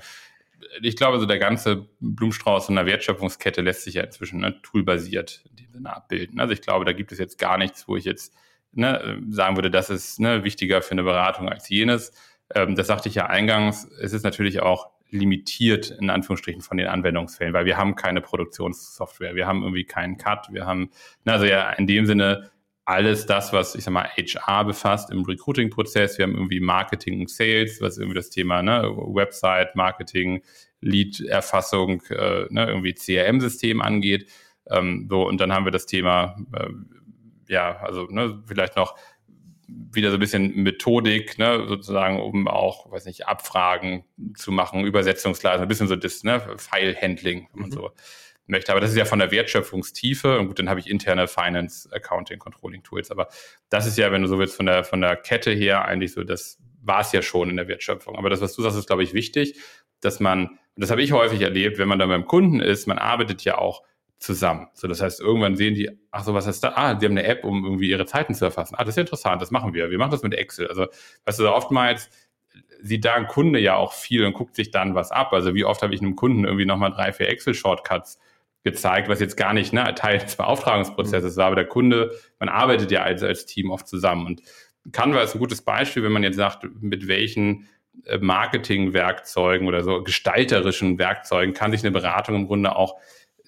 Ich 0.83 0.97
glaube, 0.97 1.19
so 1.19 1.27
der 1.27 1.39
ganze 1.39 1.89
Blumenstrauß 2.01 2.69
in 2.69 2.77
der 2.77 2.87
Wertschöpfungskette 2.87 3.61
lässt 3.61 3.83
sich 3.83 3.95
ja 3.95 4.05
inzwischen 4.05 4.41
ne, 4.41 4.61
toolbasiert 4.63 5.45
in 5.51 5.57
dem 5.57 5.73
Sinne 5.73 5.95
abbilden. 5.95 6.41
Also 6.41 6.53
ich 6.53 6.63
glaube, 6.63 6.85
da 6.85 6.93
gibt 6.93 7.13
es 7.13 7.19
jetzt 7.19 7.39
gar 7.39 7.59
nichts, 7.59 7.89
wo 7.89 7.97
ich 7.97 8.05
jetzt 8.05 8.35
ne, 8.77 9.23
sagen 9.31 9.57
würde, 9.57 9.71
das 9.71 9.91
ist 9.91 10.21
ne, 10.21 10.45
wichtiger 10.45 10.83
für 10.83 10.93
eine 10.93 11.03
Beratung 11.03 11.49
als 11.49 11.69
jenes. 11.69 12.13
Ähm, 12.55 12.75
das 12.75 12.87
sagte 12.87 13.09
ich 13.09 13.15
ja 13.15 13.27
eingangs. 13.27 13.89
Es 14.01 14.13
ist 14.13 14.25
natürlich 14.25 14.61
auch 14.61 14.91
limitiert 15.11 15.91
in 15.91 16.11
Anführungsstrichen 16.11 16.63
von 16.63 16.77
den 16.77 16.89
Anwendungsfällen, 16.89 17.55
weil 17.55 17.67
wir 17.67 17.77
haben 17.77 17.95
keine 17.95 18.21
Produktionssoftware, 18.21 19.35
wir 19.37 19.47
haben 19.47 19.63
irgendwie 19.63 19.85
keinen 19.85 20.19
Cut, 20.19 20.49
wir 20.51 20.67
haben, 20.67 20.91
ne, 21.25 21.33
also 21.33 21.45
ja 21.45 21.71
in 21.71 21.87
dem 21.87 22.07
Sinne 22.07 22.51
alles 22.85 23.25
das, 23.25 23.53
was 23.53 23.75
ich 23.75 23.85
sag 23.85 23.93
mal 23.93 24.09
HR 24.09 24.65
befasst 24.65 25.11
im 25.11 25.23
Recruiting-Prozess. 25.23 26.19
Wir 26.19 26.25
haben 26.25 26.35
irgendwie 26.35 26.61
Marketing 26.61 27.21
und 27.21 27.31
Sales, 27.31 27.81
was 27.81 27.97
irgendwie 27.97 28.17
das 28.17 28.31
Thema 28.31 28.63
ne, 28.63 28.83
Website, 28.83 29.75
Marketing, 29.75 30.43
Lead-Erfassung, 30.81 32.03
äh, 32.11 32.47
ne, 32.51 32.67
irgendwie 32.67 32.95
CRM-System 32.95 33.81
angeht. 33.81 34.31
Ähm, 34.69 35.07
so 35.09 35.27
und 35.27 35.41
dann 35.41 35.53
haben 35.53 35.65
wir 35.65 35.73
das 35.73 35.87
Thema 35.87 36.37
äh, 36.53 36.69
ja, 37.49 37.77
also 37.79 38.07
ne, 38.07 38.43
vielleicht 38.47 38.77
noch 38.77 38.97
wieder 39.67 40.11
so 40.11 40.17
ein 40.17 40.21
bisschen 40.21 40.55
Methodik, 40.63 41.39
ne, 41.39 41.65
sozusagen, 41.67 42.21
um 42.21 42.49
auch, 42.49 42.91
weiß 42.91 43.07
nicht, 43.07 43.27
Abfragen 43.27 44.05
zu 44.35 44.53
machen, 44.53 44.85
Übersetzungsleistung, 44.85 45.63
ein 45.63 45.69
bisschen 45.69 45.89
so 45.89 45.97
das, 45.97 46.23
ne, 46.23 46.41
File-Handling, 46.57 47.49
wenn 47.53 47.61
man 47.61 47.71
mhm. 47.71 47.75
so 47.75 47.91
möchte. 48.47 48.73
Aber 48.73 48.81
das 48.81 48.91
ist 48.91 48.97
ja 48.97 49.05
von 49.05 49.19
der 49.19 49.31
Wertschöpfungstiefe 49.31 50.39
und 50.39 50.49
gut, 50.49 50.59
dann 50.59 50.69
habe 50.69 50.81
ich 50.81 50.89
interne 50.89 51.29
Finance, 51.29 51.89
Accounting, 51.93 52.39
Controlling 52.39 52.83
Tools. 52.83 53.11
Aber 53.11 53.29
das 53.71 53.87
ist 53.87 53.97
ja, 53.97 54.13
wenn 54.13 54.23
du 54.23 54.29
so 54.29 54.39
willst, 54.39 54.57
von 54.57 54.67
der, 54.67 54.85
von 54.85 55.01
der 55.01 55.17
Kette 55.17 55.51
her 55.53 55.85
eigentlich 55.85 56.13
so, 56.13 56.25
das 56.25 56.59
war 56.83 57.01
es 57.01 57.13
ja 57.13 57.23
schon 57.23 57.49
in 57.49 57.57
der 57.57 57.69
Wertschöpfung. 57.69 58.17
Aber 58.17 58.29
das, 58.29 58.41
was 58.41 58.55
du 58.55 58.63
sagst, 58.63 58.77
ist, 58.77 58.87
glaube 58.87 59.03
ich, 59.03 59.15
wichtig, 59.15 59.59
dass 60.01 60.21
man, 60.21 60.59
das 60.77 60.91
habe 60.91 61.03
ich 61.03 61.13
häufig 61.13 61.41
erlebt, 61.41 61.79
wenn 61.79 61.89
man 61.89 61.99
dann 61.99 62.11
beim 62.11 62.27
Kunden 62.27 62.61
ist, 62.61 62.87
man 62.87 62.99
arbeitet 62.99 63.43
ja 63.45 63.57
auch 63.57 63.83
zusammen. 64.25 64.69
So, 64.75 64.89
das 64.89 65.01
heißt, 65.01 65.21
irgendwann 65.21 65.57
sehen 65.57 65.75
die, 65.75 65.91
ach 66.11 66.25
so, 66.25 66.35
was 66.35 66.47
ist 66.47 66.65
da? 66.65 66.73
Ah, 66.77 66.95
die 66.95 67.07
haben 67.07 67.13
eine 67.13 67.25
App, 67.25 67.45
um 67.45 67.65
irgendwie 67.65 67.91
ihre 67.91 68.07
Zeiten 68.07 68.35
zu 68.35 68.45
erfassen. 68.45 68.75
Ah, 68.77 68.85
das 68.85 68.97
ist 68.97 69.01
interessant, 69.01 69.43
das 69.43 69.51
machen 69.51 69.75
wir. 69.75 69.91
Wir 69.91 69.99
machen 69.99 70.11
das 70.11 70.23
mit 70.23 70.35
Excel. 70.35 70.67
Also, 70.69 70.87
weißt 71.27 71.41
du, 71.41 71.53
oftmals 71.53 72.11
sieht 72.81 73.05
da 73.05 73.15
ein 73.15 73.27
Kunde 73.27 73.59
ja 73.59 73.77
auch 73.77 73.93
viel 73.93 74.25
und 74.25 74.33
guckt 74.33 74.57
sich 74.57 74.71
dann 74.71 74.95
was 74.95 75.11
ab. 75.11 75.33
Also, 75.33 75.55
wie 75.55 75.65
oft 75.65 75.83
habe 75.83 75.95
ich 75.95 76.01
einem 76.01 76.17
Kunden 76.17 76.45
irgendwie 76.45 76.65
nochmal 76.65 76.91
drei, 76.91 77.13
vier 77.13 77.29
Excel-Shortcuts 77.29 78.19
gezeigt, 78.65 79.09
was 79.09 79.21
jetzt 79.21 79.37
gar 79.37 79.53
nicht 79.53 79.73
ne, 79.73 79.95
Teil 79.95 80.19
des 80.19 80.37
Beauftragungsprozesses 80.37 81.37
war, 81.37 81.47
aber 81.47 81.57
der 81.57 81.67
Kunde, 81.67 82.13
man 82.41 82.49
arbeitet 82.49 82.91
ja 82.91 83.03
als, 83.03 83.23
als 83.23 83.45
Team 83.45 83.71
oft 83.71 83.87
zusammen. 83.87 84.27
Und 84.27 84.43
Canva 84.91 85.21
ist 85.21 85.35
ein 85.35 85.39
gutes 85.39 85.63
Beispiel, 85.63 86.03
wenn 86.03 86.13
man 86.13 86.23
jetzt 86.23 86.37
sagt, 86.37 86.67
mit 86.81 87.07
welchen 87.07 87.69
äh, 88.07 88.19
Marketingwerkzeugen 88.19 89.69
oder 89.69 89.83
so 89.83 90.03
gestalterischen 90.03 90.99
Werkzeugen 90.99 91.53
kann 91.53 91.73
sich 91.73 91.83
eine 91.83 91.91
Beratung 91.91 92.37
im 92.37 92.47
Grunde 92.47 92.75
auch 92.75 92.99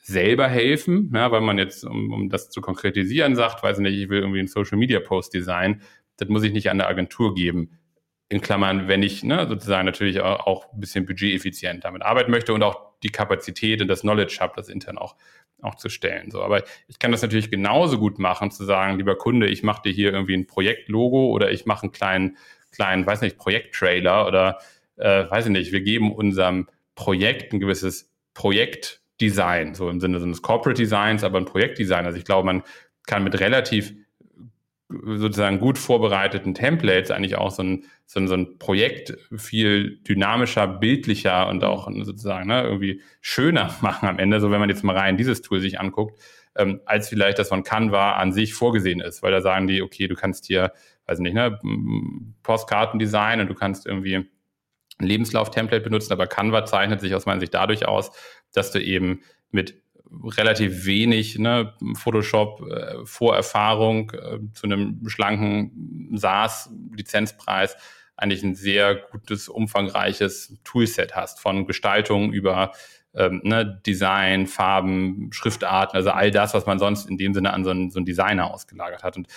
selber 0.06 0.46
helfen, 0.46 1.10
ja, 1.12 1.32
weil 1.32 1.40
man 1.40 1.58
jetzt, 1.58 1.84
um, 1.84 2.12
um 2.12 2.28
das 2.28 2.48
zu 2.48 2.60
konkretisieren, 2.60 3.34
sagt, 3.34 3.64
weiß 3.64 3.78
nicht, 3.80 3.98
ich 3.98 4.08
will 4.08 4.20
irgendwie 4.20 4.38
einen 4.38 4.46
Social 4.46 4.78
Media 4.78 5.00
Post 5.00 5.34
designen, 5.34 5.82
das 6.16 6.28
muss 6.28 6.44
ich 6.44 6.52
nicht 6.52 6.70
an 6.70 6.78
der 6.78 6.88
Agentur 6.88 7.34
geben. 7.34 7.78
In 8.28 8.40
Klammern, 8.40 8.86
wenn 8.86 9.02
ich 9.02 9.24
ne, 9.24 9.46
sozusagen 9.48 9.84
natürlich 9.84 10.20
auch, 10.20 10.46
auch 10.46 10.72
ein 10.72 10.78
bisschen 10.78 11.06
budgeteffizient 11.06 11.84
damit 11.84 12.02
arbeiten 12.02 12.30
möchte 12.30 12.54
und 12.54 12.62
auch 12.62 12.92
die 13.02 13.08
Kapazität 13.08 13.82
und 13.82 13.88
das 13.88 14.02
Knowledge 14.02 14.38
habe, 14.40 14.52
das 14.54 14.68
intern 14.68 14.96
auch, 14.96 15.16
auch 15.60 15.74
zu 15.74 15.88
stellen. 15.88 16.30
So, 16.30 16.40
aber 16.40 16.62
ich 16.86 17.00
kann 17.00 17.10
das 17.10 17.22
natürlich 17.22 17.50
genauso 17.50 17.98
gut 17.98 18.20
machen, 18.20 18.52
zu 18.52 18.64
sagen, 18.64 18.98
lieber 18.98 19.16
Kunde, 19.16 19.48
ich 19.48 19.64
mache 19.64 19.82
dir 19.82 19.92
hier 19.92 20.12
irgendwie 20.12 20.34
ein 20.34 20.46
Projektlogo 20.46 21.30
oder 21.30 21.50
ich 21.50 21.66
mache 21.66 21.82
einen 21.82 21.92
kleinen, 21.92 22.36
kleinen, 22.70 23.06
weiß 23.06 23.22
nicht, 23.22 23.38
Projekttrailer 23.38 24.26
oder 24.28 24.58
äh, 24.96 25.28
weiß 25.28 25.46
ich 25.46 25.52
nicht, 25.52 25.72
wir 25.72 25.80
geben 25.80 26.14
unserem 26.14 26.68
Projekt 26.94 27.52
ein 27.52 27.58
gewisses 27.58 28.12
Projekt 28.34 29.02
Design, 29.20 29.74
so 29.74 29.88
im 29.88 30.00
Sinne 30.00 30.18
des 30.18 30.42
Corporate 30.42 30.80
Designs, 30.80 31.24
aber 31.24 31.38
ein 31.38 31.46
Projektdesign. 31.46 32.04
Also 32.04 32.18
ich 32.18 32.24
glaube, 32.24 32.46
man 32.46 32.62
kann 33.06 33.24
mit 33.24 33.40
relativ 33.40 33.94
sozusagen 34.88 35.58
gut 35.58 35.78
vorbereiteten 35.78 36.54
Templates 36.54 37.10
eigentlich 37.10 37.36
auch 37.36 37.50
so 37.50 37.62
ein, 37.62 37.84
so 38.06 38.20
ein, 38.20 38.28
so 38.28 38.34
ein 38.34 38.58
Projekt 38.58 39.16
viel 39.36 39.98
dynamischer, 40.08 40.68
bildlicher 40.68 41.48
und 41.48 41.64
auch 41.64 41.90
sozusagen 42.02 42.48
ne, 42.48 42.62
irgendwie 42.62 43.02
schöner 43.20 43.74
machen 43.80 44.08
am 44.08 44.18
Ende, 44.18 44.40
so 44.40 44.50
wenn 44.50 44.60
man 44.60 44.68
jetzt 44.68 44.84
mal 44.84 44.96
rein 44.96 45.16
dieses 45.16 45.42
Tool 45.42 45.60
sich 45.60 45.80
anguckt, 45.80 46.20
ähm, 46.54 46.80
als 46.86 47.08
vielleicht 47.08 47.38
das 47.38 47.48
von 47.48 47.64
Canva 47.64 48.12
an 48.12 48.32
sich 48.32 48.54
vorgesehen 48.54 49.00
ist, 49.00 49.22
weil 49.22 49.32
da 49.32 49.40
sagen 49.40 49.66
die, 49.66 49.82
okay, 49.82 50.06
du 50.06 50.14
kannst 50.14 50.46
hier, 50.46 50.72
weiß 51.06 51.18
nicht, 51.18 51.34
ne, 51.34 51.58
Postkartendesign 52.44 53.40
und 53.40 53.48
du 53.48 53.54
kannst 53.54 53.86
irgendwie 53.86 54.16
ein 54.98 55.06
Lebenslauf-Template 55.06 55.82
benutzen, 55.82 56.12
aber 56.12 56.26
Canva 56.26 56.64
zeichnet 56.64 57.00
sich 57.00 57.14
aus 57.14 57.26
meiner 57.26 57.40
Sicht 57.40 57.54
dadurch 57.54 57.86
aus, 57.86 58.12
dass 58.56 58.72
du 58.72 58.82
eben 58.82 59.20
mit 59.50 59.80
relativ 60.24 60.86
wenig 60.86 61.38
ne, 61.38 61.74
Photoshop-Vorerfahrung 61.94 64.12
äh, 64.12 64.16
äh, 64.16 64.40
zu 64.52 64.66
einem 64.66 65.08
schlanken 65.08 66.12
SaaS-Lizenzpreis 66.14 67.76
eigentlich 68.16 68.42
ein 68.42 68.54
sehr 68.54 68.94
gutes, 68.94 69.48
umfangreiches 69.48 70.56
Toolset 70.64 71.14
hast, 71.14 71.40
von 71.40 71.66
Gestaltung 71.66 72.32
über 72.32 72.72
ähm, 73.14 73.42
ne, 73.44 73.80
Design, 73.86 74.46
Farben, 74.46 75.30
Schriftarten, 75.32 75.96
also 75.96 76.10
all 76.10 76.30
das, 76.30 76.54
was 76.54 76.66
man 76.66 76.78
sonst 76.78 77.10
in 77.10 77.18
dem 77.18 77.34
Sinne 77.34 77.52
an 77.52 77.64
so 77.64 77.70
einen, 77.70 77.90
so 77.90 77.98
einen 77.98 78.06
Designer 78.06 78.52
ausgelagert 78.52 79.02
hat. 79.02 79.16
Und 79.16 79.28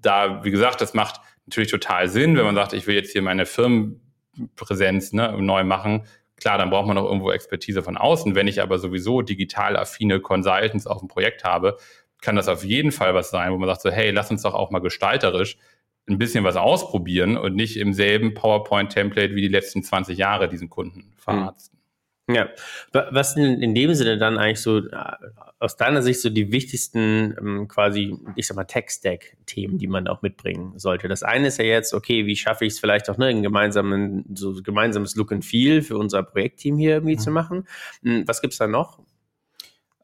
da, 0.00 0.44
wie 0.44 0.50
gesagt, 0.50 0.80
das 0.80 0.94
macht 0.94 1.20
natürlich 1.46 1.70
total 1.70 2.08
Sinn, 2.08 2.36
wenn 2.36 2.44
man 2.44 2.54
sagt, 2.54 2.72
ich 2.72 2.86
will 2.86 2.94
jetzt 2.94 3.12
hier 3.12 3.22
meine 3.22 3.46
Firmenpräsenz 3.46 5.12
ne, 5.12 5.36
neu 5.40 5.64
machen. 5.64 6.04
Klar, 6.36 6.58
dann 6.58 6.70
braucht 6.70 6.86
man 6.86 6.96
noch 6.96 7.04
irgendwo 7.04 7.30
Expertise 7.30 7.82
von 7.82 7.96
außen. 7.96 8.34
Wenn 8.34 8.48
ich 8.48 8.60
aber 8.60 8.78
sowieso 8.78 9.22
digital 9.22 9.76
affine 9.76 10.20
Consultants 10.20 10.86
auf 10.86 11.00
dem 11.00 11.08
Projekt 11.08 11.44
habe, 11.44 11.76
kann 12.20 12.36
das 12.36 12.48
auf 12.48 12.64
jeden 12.64 12.90
Fall 12.90 13.14
was 13.14 13.30
sein, 13.30 13.52
wo 13.52 13.58
man 13.58 13.68
sagt 13.68 13.82
so, 13.82 13.90
hey, 13.90 14.10
lass 14.10 14.30
uns 14.30 14.42
doch 14.42 14.54
auch 14.54 14.70
mal 14.70 14.80
gestalterisch 14.80 15.58
ein 16.06 16.18
bisschen 16.18 16.44
was 16.44 16.56
ausprobieren 16.56 17.36
und 17.36 17.54
nicht 17.54 17.76
im 17.76 17.92
selben 17.92 18.34
PowerPoint-Template 18.34 19.34
wie 19.34 19.42
die 19.42 19.48
letzten 19.48 19.82
20 19.82 20.18
Jahre 20.18 20.48
diesen 20.48 20.68
Kunden 20.68 21.14
verarzten. 21.16 21.78
Ja, 22.26 22.48
was 22.92 23.34
sind 23.34 23.62
in 23.62 23.74
dem 23.74 23.92
Sinne 23.94 24.16
dann 24.16 24.38
eigentlich 24.38 24.62
so 24.62 24.78
äh, 24.78 25.14
aus 25.58 25.76
deiner 25.76 26.00
Sicht 26.00 26.22
so 26.22 26.30
die 26.30 26.52
wichtigsten 26.52 27.36
ähm, 27.38 27.68
quasi, 27.68 28.16
ich 28.34 28.46
sag 28.46 28.56
mal, 28.56 28.64
Tech-Stack-Themen, 28.64 29.76
die 29.76 29.88
man 29.88 30.08
auch 30.08 30.22
mitbringen 30.22 30.78
sollte? 30.78 31.06
Das 31.06 31.22
eine 31.22 31.48
ist 31.48 31.58
ja 31.58 31.66
jetzt, 31.66 31.92
okay, 31.92 32.24
wie 32.24 32.34
schaffe 32.34 32.64
ich 32.64 32.72
es 32.74 32.78
vielleicht 32.78 33.10
auch, 33.10 33.18
ne, 33.18 33.26
ein 33.26 33.42
gemeinsamen, 33.42 34.24
so 34.34 34.54
gemeinsames 34.62 35.16
Look 35.16 35.32
and 35.32 35.44
Feel 35.44 35.82
für 35.82 35.98
unser 35.98 36.22
Projektteam 36.22 36.78
hier 36.78 36.92
irgendwie 36.92 37.16
mhm. 37.16 37.20
zu 37.20 37.30
machen. 37.30 37.68
Hm, 38.02 38.26
was 38.26 38.40
gibt's 38.40 38.56
da 38.56 38.66
noch? 38.66 39.00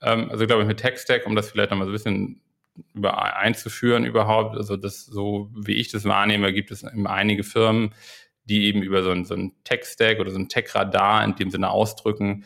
Ähm, 0.02 0.30
also 0.30 0.44
ich 0.44 0.48
glaube, 0.48 0.66
mit 0.66 0.78
Tech-Stack, 0.78 1.26
um 1.26 1.34
das 1.34 1.50
vielleicht 1.50 1.70
nochmal 1.70 1.86
so 1.86 1.92
ein 1.92 1.94
bisschen 1.94 2.42
über, 2.92 3.36
einzuführen 3.36 4.04
überhaupt, 4.04 4.58
also 4.58 4.76
das 4.76 5.06
so 5.06 5.50
wie 5.54 5.74
ich 5.74 5.90
das 5.90 6.04
wahrnehme, 6.04 6.52
gibt 6.52 6.70
es 6.70 6.84
einige 6.84 7.44
Firmen, 7.44 7.94
die 8.50 8.66
eben 8.66 8.82
über 8.82 9.02
so 9.02 9.10
ein, 9.10 9.24
so 9.24 9.34
ein 9.34 9.52
Tech-Stack 9.64 10.20
oder 10.20 10.30
so 10.30 10.38
ein 10.38 10.48
Tech-Radar 10.48 11.24
in 11.24 11.36
dem 11.36 11.50
Sinne 11.50 11.70
ausdrücken, 11.70 12.44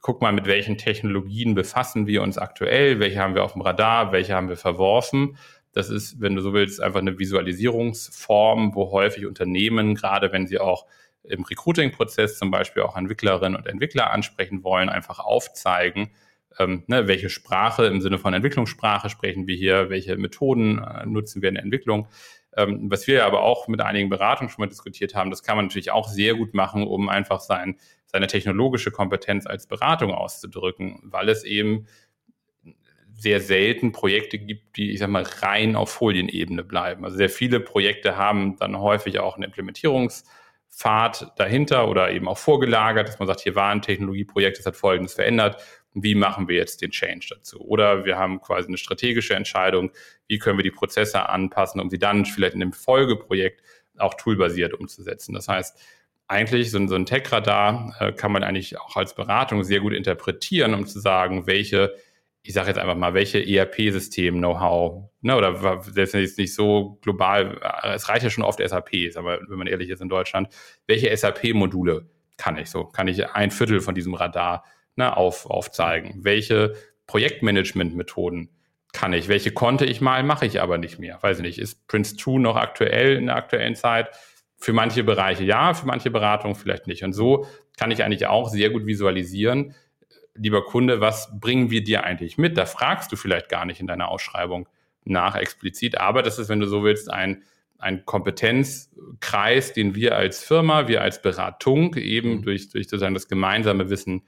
guck 0.00 0.20
mal, 0.20 0.32
mit 0.32 0.46
welchen 0.46 0.76
Technologien 0.76 1.54
befassen 1.54 2.06
wir 2.06 2.22
uns 2.22 2.36
aktuell, 2.36 3.00
welche 3.00 3.20
haben 3.20 3.34
wir 3.34 3.44
auf 3.44 3.54
dem 3.54 3.62
Radar, 3.62 4.12
welche 4.12 4.34
haben 4.34 4.48
wir 4.48 4.56
verworfen. 4.56 5.36
Das 5.72 5.88
ist, 5.88 6.20
wenn 6.20 6.34
du 6.34 6.42
so 6.42 6.52
willst, 6.52 6.82
einfach 6.82 7.00
eine 7.00 7.18
Visualisierungsform, 7.18 8.74
wo 8.74 8.90
häufig 8.90 9.26
Unternehmen, 9.26 9.94
gerade 9.94 10.30
wenn 10.32 10.46
sie 10.46 10.58
auch 10.58 10.86
im 11.22 11.44
Recruiting-Prozess 11.44 12.36
zum 12.36 12.50
Beispiel 12.50 12.82
auch 12.82 12.96
Entwicklerinnen 12.96 13.56
und 13.56 13.66
Entwickler 13.66 14.10
ansprechen 14.10 14.64
wollen, 14.64 14.88
einfach 14.88 15.20
aufzeigen, 15.20 16.10
ähm, 16.58 16.82
ne, 16.88 17.08
welche 17.08 17.30
Sprache 17.30 17.86
im 17.86 18.00
Sinne 18.00 18.18
von 18.18 18.34
Entwicklungssprache 18.34 19.08
sprechen 19.08 19.46
wir 19.46 19.56
hier, 19.56 19.88
welche 19.88 20.16
Methoden 20.16 20.78
äh, 20.78 21.06
nutzen 21.06 21.40
wir 21.42 21.48
in 21.48 21.54
der 21.54 21.64
Entwicklung. 21.64 22.08
Ähm, 22.56 22.90
was 22.90 23.06
wir 23.06 23.24
aber 23.24 23.42
auch 23.42 23.68
mit 23.68 23.80
einigen 23.80 24.10
Beratungen 24.10 24.50
schon 24.50 24.62
mal 24.62 24.68
diskutiert 24.68 25.14
haben, 25.14 25.30
das 25.30 25.42
kann 25.42 25.56
man 25.56 25.66
natürlich 25.66 25.90
auch 25.90 26.08
sehr 26.08 26.34
gut 26.34 26.54
machen, 26.54 26.86
um 26.86 27.08
einfach 27.08 27.40
sein, 27.40 27.78
seine 28.06 28.26
technologische 28.26 28.90
Kompetenz 28.90 29.46
als 29.46 29.66
Beratung 29.66 30.12
auszudrücken, 30.12 31.00
weil 31.02 31.28
es 31.28 31.44
eben 31.44 31.86
sehr 33.14 33.40
selten 33.40 33.92
Projekte 33.92 34.38
gibt, 34.38 34.76
die, 34.76 34.90
ich 34.90 34.98
sag 34.98 35.08
mal, 35.08 35.22
rein 35.22 35.76
auf 35.76 35.90
Folienebene 35.90 36.64
bleiben. 36.64 37.04
Also 37.04 37.16
sehr 37.16 37.30
viele 37.30 37.60
Projekte 37.60 38.16
haben 38.16 38.56
dann 38.56 38.78
häufig 38.78 39.20
auch 39.20 39.36
einen 39.36 39.44
Implementierungspfad 39.44 41.32
dahinter 41.36 41.88
oder 41.88 42.10
eben 42.10 42.28
auch 42.28 42.38
vorgelagert, 42.38 43.08
dass 43.08 43.18
man 43.18 43.28
sagt, 43.28 43.40
hier 43.40 43.54
war 43.54 43.70
ein 43.70 43.80
Technologieprojekt, 43.80 44.58
das 44.58 44.66
hat 44.66 44.76
Folgendes 44.76 45.14
verändert 45.14 45.62
wie 45.94 46.14
machen 46.14 46.48
wir 46.48 46.56
jetzt 46.56 46.82
den 46.82 46.90
Change 46.90 47.26
dazu? 47.30 47.60
Oder 47.60 48.04
wir 48.04 48.18
haben 48.18 48.40
quasi 48.40 48.68
eine 48.68 48.76
strategische 48.76 49.34
Entscheidung, 49.34 49.90
wie 50.26 50.38
können 50.38 50.58
wir 50.58 50.64
die 50.64 50.70
Prozesse 50.70 51.28
anpassen, 51.28 51.80
um 51.80 51.90
sie 51.90 51.98
dann 51.98 52.24
vielleicht 52.24 52.54
in 52.54 52.60
dem 52.60 52.72
Folgeprojekt 52.72 53.62
auch 53.98 54.14
toolbasiert 54.14 54.74
umzusetzen. 54.74 55.34
Das 55.34 55.48
heißt, 55.48 55.78
eigentlich 56.28 56.70
so 56.70 56.78
ein, 56.78 56.88
so 56.88 56.94
ein 56.94 57.06
Tech-Radar 57.06 57.94
äh, 58.00 58.12
kann 58.12 58.32
man 58.32 58.42
eigentlich 58.42 58.78
auch 58.80 58.96
als 58.96 59.14
Beratung 59.14 59.64
sehr 59.64 59.80
gut 59.80 59.92
interpretieren, 59.92 60.72
um 60.72 60.86
zu 60.86 60.98
sagen, 60.98 61.46
welche, 61.46 61.94
ich 62.42 62.54
sage 62.54 62.68
jetzt 62.68 62.78
einfach 62.78 62.96
mal, 62.96 63.12
welche 63.12 63.38
ERP-System-Know-how, 63.38 65.10
ne, 65.20 65.36
oder 65.36 65.82
selbst 65.82 66.14
wenn 66.14 66.24
es 66.24 66.38
nicht 66.38 66.54
so 66.54 66.98
global, 67.02 67.60
äh, 67.82 67.94
es 67.94 68.08
reicht 68.08 68.22
ja 68.22 68.30
schon 68.30 68.44
oft 68.44 68.66
SAP, 68.66 68.90
aber 69.16 69.40
wenn 69.46 69.58
man 69.58 69.66
ehrlich 69.66 69.90
ist 69.90 70.00
in 70.00 70.08
Deutschland, 70.08 70.48
welche 70.86 71.14
SAP-Module 71.14 72.08
kann 72.38 72.56
ich 72.56 72.70
so? 72.70 72.84
Kann 72.84 73.08
ich 73.08 73.28
ein 73.30 73.50
Viertel 73.50 73.80
von 73.80 73.94
diesem 73.94 74.14
Radar 74.14 74.64
ne, 74.96 75.16
auf, 75.16 75.46
aufzeigen. 75.46 76.24
Welche 76.24 76.74
Projektmanagement-Methoden 77.06 78.50
kann 78.92 79.12
ich? 79.12 79.28
Welche 79.28 79.52
konnte 79.52 79.84
ich 79.84 80.00
mal, 80.00 80.22
mache 80.22 80.46
ich 80.46 80.60
aber 80.60 80.78
nicht 80.78 80.98
mehr. 80.98 81.18
Weiß 81.22 81.38
ich 81.38 81.42
nicht, 81.42 81.58
ist 81.58 81.86
Prince 81.88 82.16
2 82.16 82.38
noch 82.38 82.56
aktuell 82.56 83.16
in 83.16 83.26
der 83.26 83.36
aktuellen 83.36 83.74
Zeit? 83.74 84.10
Für 84.56 84.72
manche 84.72 85.02
Bereiche 85.02 85.42
ja, 85.42 85.74
für 85.74 85.86
manche 85.86 86.10
Beratungen 86.10 86.54
vielleicht 86.54 86.86
nicht. 86.86 87.02
Und 87.02 87.14
so 87.14 87.46
kann 87.76 87.90
ich 87.90 88.04
eigentlich 88.04 88.26
auch 88.26 88.48
sehr 88.48 88.70
gut 88.70 88.86
visualisieren, 88.86 89.74
lieber 90.34 90.64
Kunde, 90.64 91.00
was 91.00 91.28
bringen 91.38 91.70
wir 91.70 91.84
dir 91.84 92.04
eigentlich 92.04 92.38
mit? 92.38 92.56
Da 92.56 92.66
fragst 92.66 93.12
du 93.12 93.16
vielleicht 93.16 93.48
gar 93.48 93.64
nicht 93.64 93.80
in 93.80 93.86
deiner 93.86 94.08
Ausschreibung 94.08 94.68
nach 95.04 95.36
explizit, 95.36 95.98
aber 95.98 96.22
das 96.22 96.38
ist, 96.38 96.48
wenn 96.48 96.60
du 96.60 96.66
so 96.66 96.84
willst, 96.84 97.10
ein, 97.10 97.42
ein 97.78 98.04
Kompetenzkreis, 98.04 99.72
den 99.72 99.94
wir 99.94 100.16
als 100.16 100.44
Firma, 100.44 100.86
wir 100.88 101.02
als 101.02 101.20
Beratung 101.20 101.96
eben 101.96 102.36
mhm. 102.36 102.42
durch, 102.42 102.68
durch 102.70 102.88
sozusagen 102.88 103.14
das 103.14 103.28
gemeinsame 103.28 103.90
Wissen 103.90 104.22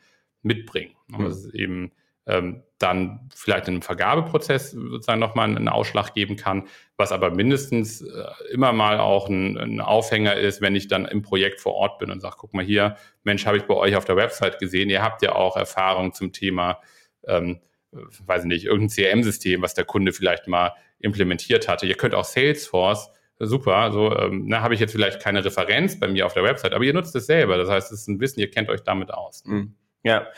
mitbringen. 0.44 0.94
Mhm. 1.08 1.24
Das 1.24 1.44
ist 1.44 1.54
eben 1.54 1.92
ähm, 2.26 2.62
dann 2.78 3.28
vielleicht 3.34 3.68
in 3.68 3.74
einem 3.74 3.82
Vergabeprozess 3.82 4.70
sozusagen 4.70 5.20
nochmal 5.20 5.48
einen 5.48 5.68
Ausschlag 5.68 6.14
geben 6.14 6.36
kann, 6.36 6.68
was 6.96 7.12
aber 7.12 7.30
mindestens 7.30 8.02
äh, 8.02 8.24
immer 8.50 8.72
mal 8.72 8.98
auch 8.98 9.28
ein, 9.28 9.58
ein, 9.58 9.80
Aufhänger 9.80 10.34
ist, 10.36 10.60
wenn 10.60 10.74
ich 10.74 10.88
dann 10.88 11.04
im 11.04 11.22
Projekt 11.22 11.60
vor 11.60 11.74
Ort 11.74 11.98
bin 11.98 12.10
und 12.10 12.20
sage, 12.20 12.36
guck 12.38 12.54
mal 12.54 12.64
hier, 12.64 12.96
Mensch, 13.24 13.46
habe 13.46 13.56
ich 13.56 13.64
bei 13.64 13.74
euch 13.74 13.96
auf 13.96 14.04
der 14.04 14.16
Website 14.16 14.58
gesehen, 14.58 14.90
ihr 14.90 15.02
habt 15.02 15.22
ja 15.22 15.34
auch 15.34 15.56
Erfahrung 15.56 16.14
zum 16.14 16.32
Thema, 16.32 16.80
ähm, 17.26 17.60
weiß 17.92 18.42
ich 18.42 18.48
nicht, 18.48 18.64
irgendein 18.64 18.88
CRM-System, 18.88 19.62
was 19.62 19.74
der 19.74 19.84
Kunde 19.84 20.12
vielleicht 20.12 20.46
mal 20.46 20.72
implementiert 20.98 21.68
hatte. 21.68 21.86
Ihr 21.86 21.96
könnt 21.96 22.14
auch 22.14 22.24
Salesforce 22.24 23.10
super. 23.38 23.92
So 23.92 24.16
ähm, 24.16 24.46
ne, 24.46 24.60
habe 24.62 24.74
ich 24.74 24.80
jetzt 24.80 24.92
vielleicht 24.92 25.20
keine 25.20 25.44
Referenz 25.44 25.98
bei 25.98 26.08
mir 26.08 26.26
auf 26.26 26.34
der 26.34 26.42
Website, 26.42 26.72
aber 26.72 26.84
ihr 26.84 26.94
nutzt 26.94 27.14
es 27.14 27.26
selber. 27.26 27.56
Das 27.56 27.68
heißt, 27.68 27.92
es 27.92 28.00
ist 28.00 28.08
ein 28.08 28.20
Wissen, 28.20 28.40
ihr 28.40 28.50
kennt 28.50 28.68
euch 28.68 28.82
damit 28.82 29.12
aus. 29.12 29.44
Mhm. 29.44 29.74
Ja. 30.04 30.28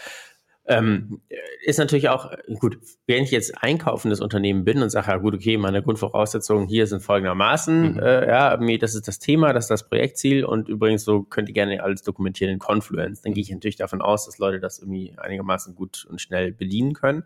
Ähm, 0.69 1.21
ist 1.65 1.79
natürlich 1.79 2.09
auch, 2.09 2.33
gut, 2.59 2.79
wenn 3.07 3.23
ich 3.23 3.31
jetzt 3.31 3.63
einkaufendes 3.63 4.21
Unternehmen 4.21 4.65
bin 4.65 4.83
und 4.83 4.91
sage, 4.91 5.13
ja 5.13 5.17
gut, 5.19 5.35
okay, 5.35 5.57
meine 5.59 5.81
Grundvoraussetzungen 5.81 6.67
hier 6.67 6.89
sind 6.89 7.03
folgendermaßen, 7.03 7.93
mhm. 7.93 7.99
äh, 8.01 8.27
ja, 8.27 8.57
das 8.79 8.97
ist 8.97 9.07
das 9.07 9.21
Thema, 9.21 9.53
das 9.53 9.67
ist 9.67 9.71
das 9.71 9.89
Projektziel 9.89 10.45
und 10.45 10.69
übrigens 10.69 11.05
so 11.05 11.23
könnt 11.23 11.49
ihr 11.49 11.55
gerne 11.55 11.83
alles 11.85 12.03
dokumentieren 12.03 12.53
in 12.53 12.59
Confluence. 12.59 13.23
Dann 13.23 13.33
gehe 13.33 13.43
ich 13.43 13.51
natürlich 13.51 13.77
davon 13.77 14.03
aus, 14.03 14.27
dass 14.27 14.39
Leute 14.39 14.59
das 14.59 14.81
irgendwie 14.81 15.15
einigermaßen 15.17 15.77
gut 15.77 16.05
und 16.11 16.21
schnell 16.21 16.53
bedienen 16.53 16.95
können. 16.95 17.23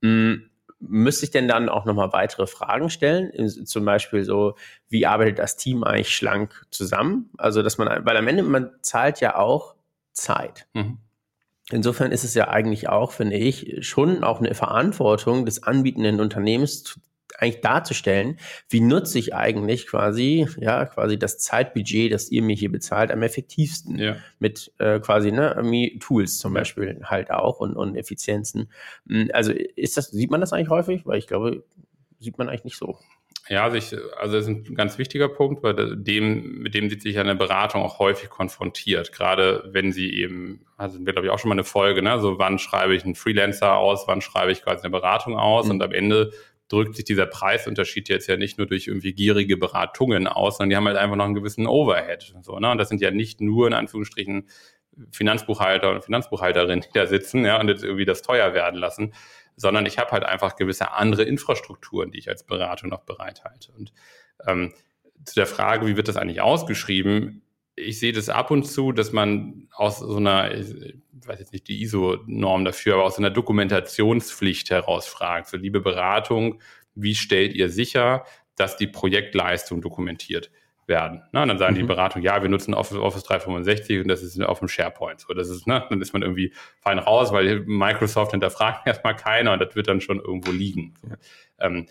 Mhm. 0.00 0.46
Müsste 0.78 1.26
ich 1.26 1.30
denn 1.30 1.46
dann 1.46 1.68
auch 1.68 1.84
nochmal 1.84 2.12
weitere 2.12 2.46
Fragen 2.46 2.88
stellen? 2.88 3.32
Zum 3.66 3.84
Beispiel 3.84 4.24
so, 4.24 4.54
wie 4.88 5.06
arbeitet 5.06 5.38
das 5.38 5.56
Team 5.56 5.84
eigentlich 5.84 6.16
schlank 6.16 6.64
zusammen? 6.70 7.30
Also, 7.36 7.62
dass 7.62 7.76
man, 7.76 8.06
weil 8.06 8.16
am 8.16 8.26
Ende, 8.26 8.42
man 8.44 8.70
zahlt 8.80 9.20
ja 9.20 9.36
auch 9.36 9.74
Zeit. 10.12 10.68
Mhm. 10.72 10.98
Insofern 11.70 12.12
ist 12.12 12.24
es 12.24 12.34
ja 12.34 12.48
eigentlich 12.48 12.88
auch, 12.88 13.12
finde 13.12 13.36
ich, 13.36 13.78
schon 13.86 14.24
auch 14.24 14.40
eine 14.40 14.54
Verantwortung 14.54 15.44
des 15.44 15.62
anbietenden 15.62 16.20
Unternehmens 16.20 17.00
eigentlich 17.38 17.60
darzustellen, 17.62 18.38
wie 18.68 18.80
nutze 18.80 19.18
ich 19.18 19.34
eigentlich 19.34 19.86
quasi, 19.86 20.46
ja, 20.58 20.84
quasi 20.84 21.18
das 21.18 21.38
Zeitbudget, 21.38 22.12
das 22.12 22.30
ihr 22.30 22.42
mir 22.42 22.54
hier 22.54 22.70
bezahlt, 22.70 23.10
am 23.10 23.22
effektivsten. 23.22 23.98
Ja. 23.98 24.16
Mit 24.38 24.72
äh, 24.78 25.00
quasi, 25.00 25.32
ne, 25.32 25.56
Tools 26.00 26.38
zum 26.38 26.54
ja. 26.54 26.60
Beispiel 26.60 27.00
halt 27.04 27.30
auch 27.30 27.60
und, 27.60 27.76
und 27.76 27.96
Effizienzen. 27.96 28.70
Hm, 29.08 29.30
also 29.32 29.52
ist 29.52 29.96
das, 29.96 30.10
sieht 30.10 30.30
man 30.30 30.40
das 30.40 30.52
eigentlich 30.52 30.68
häufig? 30.68 31.06
Weil 31.06 31.18
ich 31.18 31.26
glaube, 31.26 31.64
sieht 32.18 32.36
man 32.36 32.48
eigentlich 32.48 32.64
nicht 32.64 32.78
so. 32.78 32.98
Ja, 33.50 33.64
also, 33.64 33.76
ich, 33.76 33.92
also 34.16 34.36
das 34.36 34.46
ist 34.46 34.48
ein 34.48 34.76
ganz 34.76 34.96
wichtiger 34.96 35.28
Punkt, 35.28 35.64
weil 35.64 35.96
dem, 35.96 36.60
mit 36.60 36.72
dem 36.72 36.88
sieht 36.88 37.02
sich 37.02 37.18
eine 37.18 37.34
Beratung 37.34 37.82
auch 37.82 37.98
häufig 37.98 38.30
konfrontiert. 38.30 39.10
Gerade 39.10 39.68
wenn 39.72 39.90
sie 39.90 40.14
eben, 40.14 40.64
also 40.76 41.04
wir 41.04 41.12
glaube 41.12 41.26
ich 41.26 41.32
auch 41.32 41.40
schon 41.40 41.48
mal 41.48 41.56
eine 41.56 41.64
Folge, 41.64 42.00
ne? 42.00 42.20
so 42.20 42.38
wann 42.38 42.60
schreibe 42.60 42.94
ich 42.94 43.04
einen 43.04 43.16
Freelancer 43.16 43.76
aus, 43.76 44.06
wann 44.06 44.20
schreibe 44.20 44.52
ich 44.52 44.62
quasi 44.62 44.84
eine 44.84 44.90
Beratung 44.90 45.36
aus 45.36 45.64
mhm. 45.64 45.72
und 45.72 45.82
am 45.82 45.92
Ende 45.92 46.30
drückt 46.68 46.94
sich 46.94 47.04
dieser 47.04 47.26
Preisunterschied 47.26 48.08
jetzt 48.08 48.28
ja 48.28 48.36
nicht 48.36 48.56
nur 48.56 48.68
durch 48.68 48.86
irgendwie 48.86 49.14
gierige 49.14 49.56
Beratungen 49.56 50.28
aus, 50.28 50.58
sondern 50.58 50.70
die 50.70 50.76
haben 50.76 50.86
halt 50.86 50.96
einfach 50.96 51.16
noch 51.16 51.24
einen 51.24 51.34
gewissen 51.34 51.66
Overhead. 51.66 52.32
So, 52.42 52.56
ne? 52.60 52.70
Und 52.70 52.78
das 52.78 52.88
sind 52.88 53.00
ja 53.00 53.10
nicht 53.10 53.40
nur 53.40 53.66
in 53.66 53.74
Anführungsstrichen 53.74 54.48
Finanzbuchhalter 55.10 55.90
und 55.90 56.04
Finanzbuchhalterinnen, 56.04 56.82
die 56.82 56.92
da 56.94 57.06
sitzen 57.06 57.44
ja, 57.44 57.60
und 57.60 57.66
jetzt 57.66 57.82
irgendwie 57.82 58.04
das 58.04 58.22
teuer 58.22 58.54
werden 58.54 58.78
lassen, 58.78 59.12
sondern 59.60 59.84
ich 59.84 59.98
habe 59.98 60.10
halt 60.12 60.24
einfach 60.24 60.56
gewisse 60.56 60.92
andere 60.92 61.22
Infrastrukturen, 61.24 62.10
die 62.10 62.18
ich 62.18 62.30
als 62.30 62.44
Beratung 62.44 62.88
noch 62.88 63.02
bereithalte. 63.02 63.72
Und 63.72 63.92
ähm, 64.46 64.72
zu 65.24 65.34
der 65.34 65.46
Frage, 65.46 65.86
wie 65.86 65.96
wird 65.96 66.08
das 66.08 66.16
eigentlich 66.16 66.40
ausgeschrieben? 66.40 67.42
Ich 67.76 68.00
sehe 68.00 68.12
das 68.12 68.30
ab 68.30 68.50
und 68.50 68.64
zu, 68.64 68.92
dass 68.92 69.12
man 69.12 69.68
aus 69.72 69.98
so 69.98 70.16
einer, 70.16 70.54
ich 70.54 70.94
weiß 71.26 71.38
jetzt 71.40 71.52
nicht 71.52 71.68
die 71.68 71.82
ISO-Norm 71.82 72.64
dafür, 72.64 72.94
aber 72.94 73.04
aus 73.04 73.18
einer 73.18 73.28
Dokumentationspflicht 73.28 74.70
heraus 74.70 75.06
fragt. 75.06 75.48
So, 75.48 75.58
liebe 75.58 75.82
Beratung, 75.82 76.62
wie 76.94 77.14
stellt 77.14 77.52
ihr 77.52 77.68
sicher, 77.68 78.24
dass 78.56 78.78
die 78.78 78.86
Projektleistung 78.86 79.82
dokumentiert 79.82 80.50
werden. 80.90 81.22
Ne? 81.32 81.40
Und 81.40 81.48
dann 81.48 81.58
sagen 81.58 81.72
mhm. 81.72 81.78
die 81.78 81.84
Beratung, 81.84 82.20
ja, 82.20 82.42
wir 82.42 82.50
nutzen 82.50 82.74
Office, 82.74 82.98
Office 82.98 83.22
365 83.22 84.02
und 84.02 84.08
das 84.08 84.22
ist 84.22 84.38
auf 84.42 84.58
dem 84.58 84.68
SharePoint. 84.68 85.20
So, 85.20 85.32
das 85.32 85.48
ist, 85.48 85.66
ne, 85.66 85.82
dann 85.88 86.02
ist 86.02 86.12
man 86.12 86.20
irgendwie 86.20 86.52
fein 86.82 86.98
raus, 86.98 87.32
weil 87.32 87.60
Microsoft 87.60 88.32
hinterfragt 88.32 88.82
erstmal 88.86 89.16
keiner 89.16 89.54
und 89.54 89.60
das 89.60 89.74
wird 89.74 89.88
dann 89.88 90.02
schon 90.02 90.20
irgendwo 90.20 90.52
liegen. 90.52 90.94
So. 91.00 91.08
Ähm, 91.60 91.86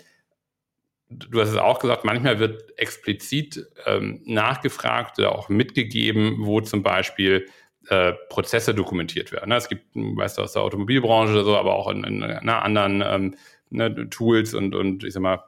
du 1.09 1.41
hast 1.41 1.49
es 1.49 1.57
auch 1.57 1.79
gesagt, 1.79 2.05
manchmal 2.05 2.37
wird 2.37 2.77
explizit 2.77 3.65
ähm, 3.87 4.21
nachgefragt 4.25 5.17
oder 5.17 5.33
auch 5.33 5.49
mitgegeben, 5.49 6.35
wo 6.39 6.61
zum 6.61 6.83
Beispiel 6.83 7.47
äh, 7.87 8.13
Prozesse 8.29 8.75
dokumentiert 8.75 9.31
werden. 9.31 9.49
Ne? 9.49 9.55
Es 9.55 9.67
gibt, 9.67 9.85
weißt 9.95 10.37
du, 10.37 10.43
aus 10.43 10.53
der 10.53 10.61
Automobilbranche 10.61 11.33
oder 11.33 11.43
so, 11.43 11.57
aber 11.57 11.73
auch 11.73 11.89
in, 11.89 12.03
in, 12.03 12.21
in 12.21 12.49
anderen 12.49 13.01
ähm, 13.03 13.35
ne, 13.71 14.09
Tools 14.09 14.53
und, 14.53 14.75
und 14.75 15.03
ich 15.03 15.13
sag 15.13 15.21
mal, 15.21 15.43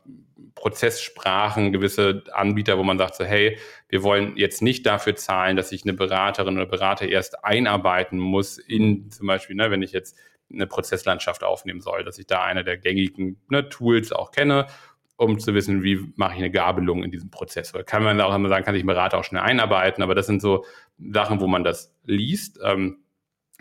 Prozesssprachen, 0.56 1.72
gewisse 1.72 2.24
Anbieter, 2.32 2.78
wo 2.78 2.84
man 2.84 2.98
sagt 2.98 3.16
so, 3.16 3.24
hey, 3.24 3.58
wir 3.90 4.04
wollen 4.04 4.38
jetzt 4.38 4.62
nicht 4.62 4.86
dafür 4.86 5.16
zahlen, 5.16 5.56
dass 5.58 5.70
sich 5.70 5.84
eine 5.84 5.94
Beraterin 5.94 6.58
oder 6.58 6.66
Berater 6.66 7.08
erst 7.08 7.44
einarbeiten 7.44 8.20
muss 8.20 8.58
in 8.58 9.12
zum 9.12 9.28
Beispiel, 9.28 9.56
ne, 9.56 9.72
wenn 9.72 9.82
ich 9.82 9.92
jetzt 9.92 10.18
eine 10.54 10.68
Prozesslandschaft 10.68 11.44
aufnehmen 11.44 11.82
soll, 11.82 12.04
dass 12.04 12.20
ich 12.20 12.28
da 12.28 12.44
eine 12.44 12.64
der 12.64 12.78
gängigen 12.78 13.40
ne, 13.50 13.70
Tools 13.70 14.12
auch 14.12 14.32
kenne, 14.32 14.68
um 15.16 15.40
zu 15.40 15.54
wissen, 15.54 15.84
wie 15.84 16.12
mache 16.16 16.34
ich 16.34 16.40
eine 16.40 16.52
Gabelung 16.52 17.04
in 17.04 17.12
diesem 17.12 17.30
Prozess. 17.30 17.74
Oder 17.74 17.84
kann 17.84 18.04
man 18.04 18.20
auch 18.22 18.34
immer 18.34 18.50
sagen, 18.50 18.66
kann 18.66 18.74
sich 18.74 18.84
ein 18.84 18.88
Berater 18.88 19.20
auch 19.20 19.24
schnell 19.24 19.42
einarbeiten, 19.42 20.04
aber 20.04 20.16
das 20.16 20.26
sind 20.26 20.42
so 20.42 20.66
Sachen, 20.98 21.40
wo 21.40 21.48
man 21.48 21.64
das 21.64 21.96
liest. 22.06 22.60
Ähm, 22.64 23.04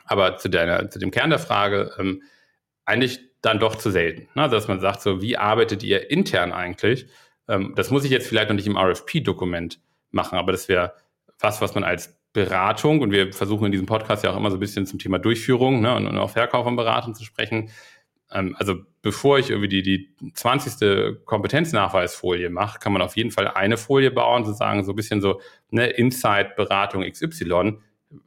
aber 0.05 0.39
zu, 0.39 0.49
deiner, 0.49 0.91
zu 0.91 0.99
dem 0.99 1.11
Kern 1.11 1.31
der 1.31 1.39
Frage, 1.39 1.93
ähm, 1.99 2.23
eigentlich 2.91 3.21
dann 3.41 3.59
doch 3.59 3.77
zu 3.77 3.91
selten. 3.91 4.29
Ne? 4.35 4.49
Dass 4.49 4.69
man 4.69 4.81
sagt, 4.81 5.01
so, 5.03 5.23
wie 5.23 5.37
arbeitet 5.37 5.83
ihr 5.83 6.11
intern 6.11 6.53
eigentlich? 6.53 7.07
Ähm, 7.49 7.73
das 7.77 7.91
muss 7.91 8.05
ich 8.05 8.11
jetzt 8.11 8.29
vielleicht 8.29 8.49
noch 8.49 8.57
nicht 8.57 8.67
im 8.67 8.77
RFP-Dokument 8.77 9.81
machen, 10.11 10.39
aber 10.39 10.53
das 10.53 10.69
wäre 10.69 10.95
was, 11.39 11.61
was 11.61 11.75
man 11.75 11.85
als 11.85 12.21
Beratung, 12.33 13.01
und 13.01 13.11
wir 13.11 13.33
versuchen 13.33 13.67
in 13.67 13.73
diesem 13.73 13.87
Podcast 13.87 14.23
ja 14.23 14.31
auch 14.31 14.37
immer 14.37 14.51
so 14.51 14.57
ein 14.57 14.61
bisschen 14.61 14.87
zum 14.87 14.99
Thema 15.01 15.19
Durchführung 15.19 15.81
ne, 15.81 15.97
und, 15.97 16.07
und 16.07 16.17
auch 16.17 16.31
Verkauf 16.31 16.67
und 16.67 16.77
Beratung 16.77 17.15
zu 17.15 17.25
sprechen. 17.25 17.71
Ähm, 18.31 18.55
also 18.59 18.77
bevor 19.03 19.39
ich 19.39 19.51
irgendwie 19.51 19.69
die, 19.69 19.83
die 19.83 20.33
20. 20.33 21.25
Kompetenznachweisfolie 21.25 22.51
mache, 22.51 22.79
kann 22.79 22.93
man 22.93 23.03
auf 23.03 23.17
jeden 23.17 23.33
Fall 23.33 23.49
eine 23.49 23.77
Folie 23.77 24.13
bauen, 24.13 24.45
sozusagen 24.45 24.85
so 24.85 24.93
ein 24.93 24.97
bisschen 24.97 25.21
so 25.21 25.41
ne, 25.71 25.89
Inside-Beratung 25.89 27.03
XY 27.03 27.79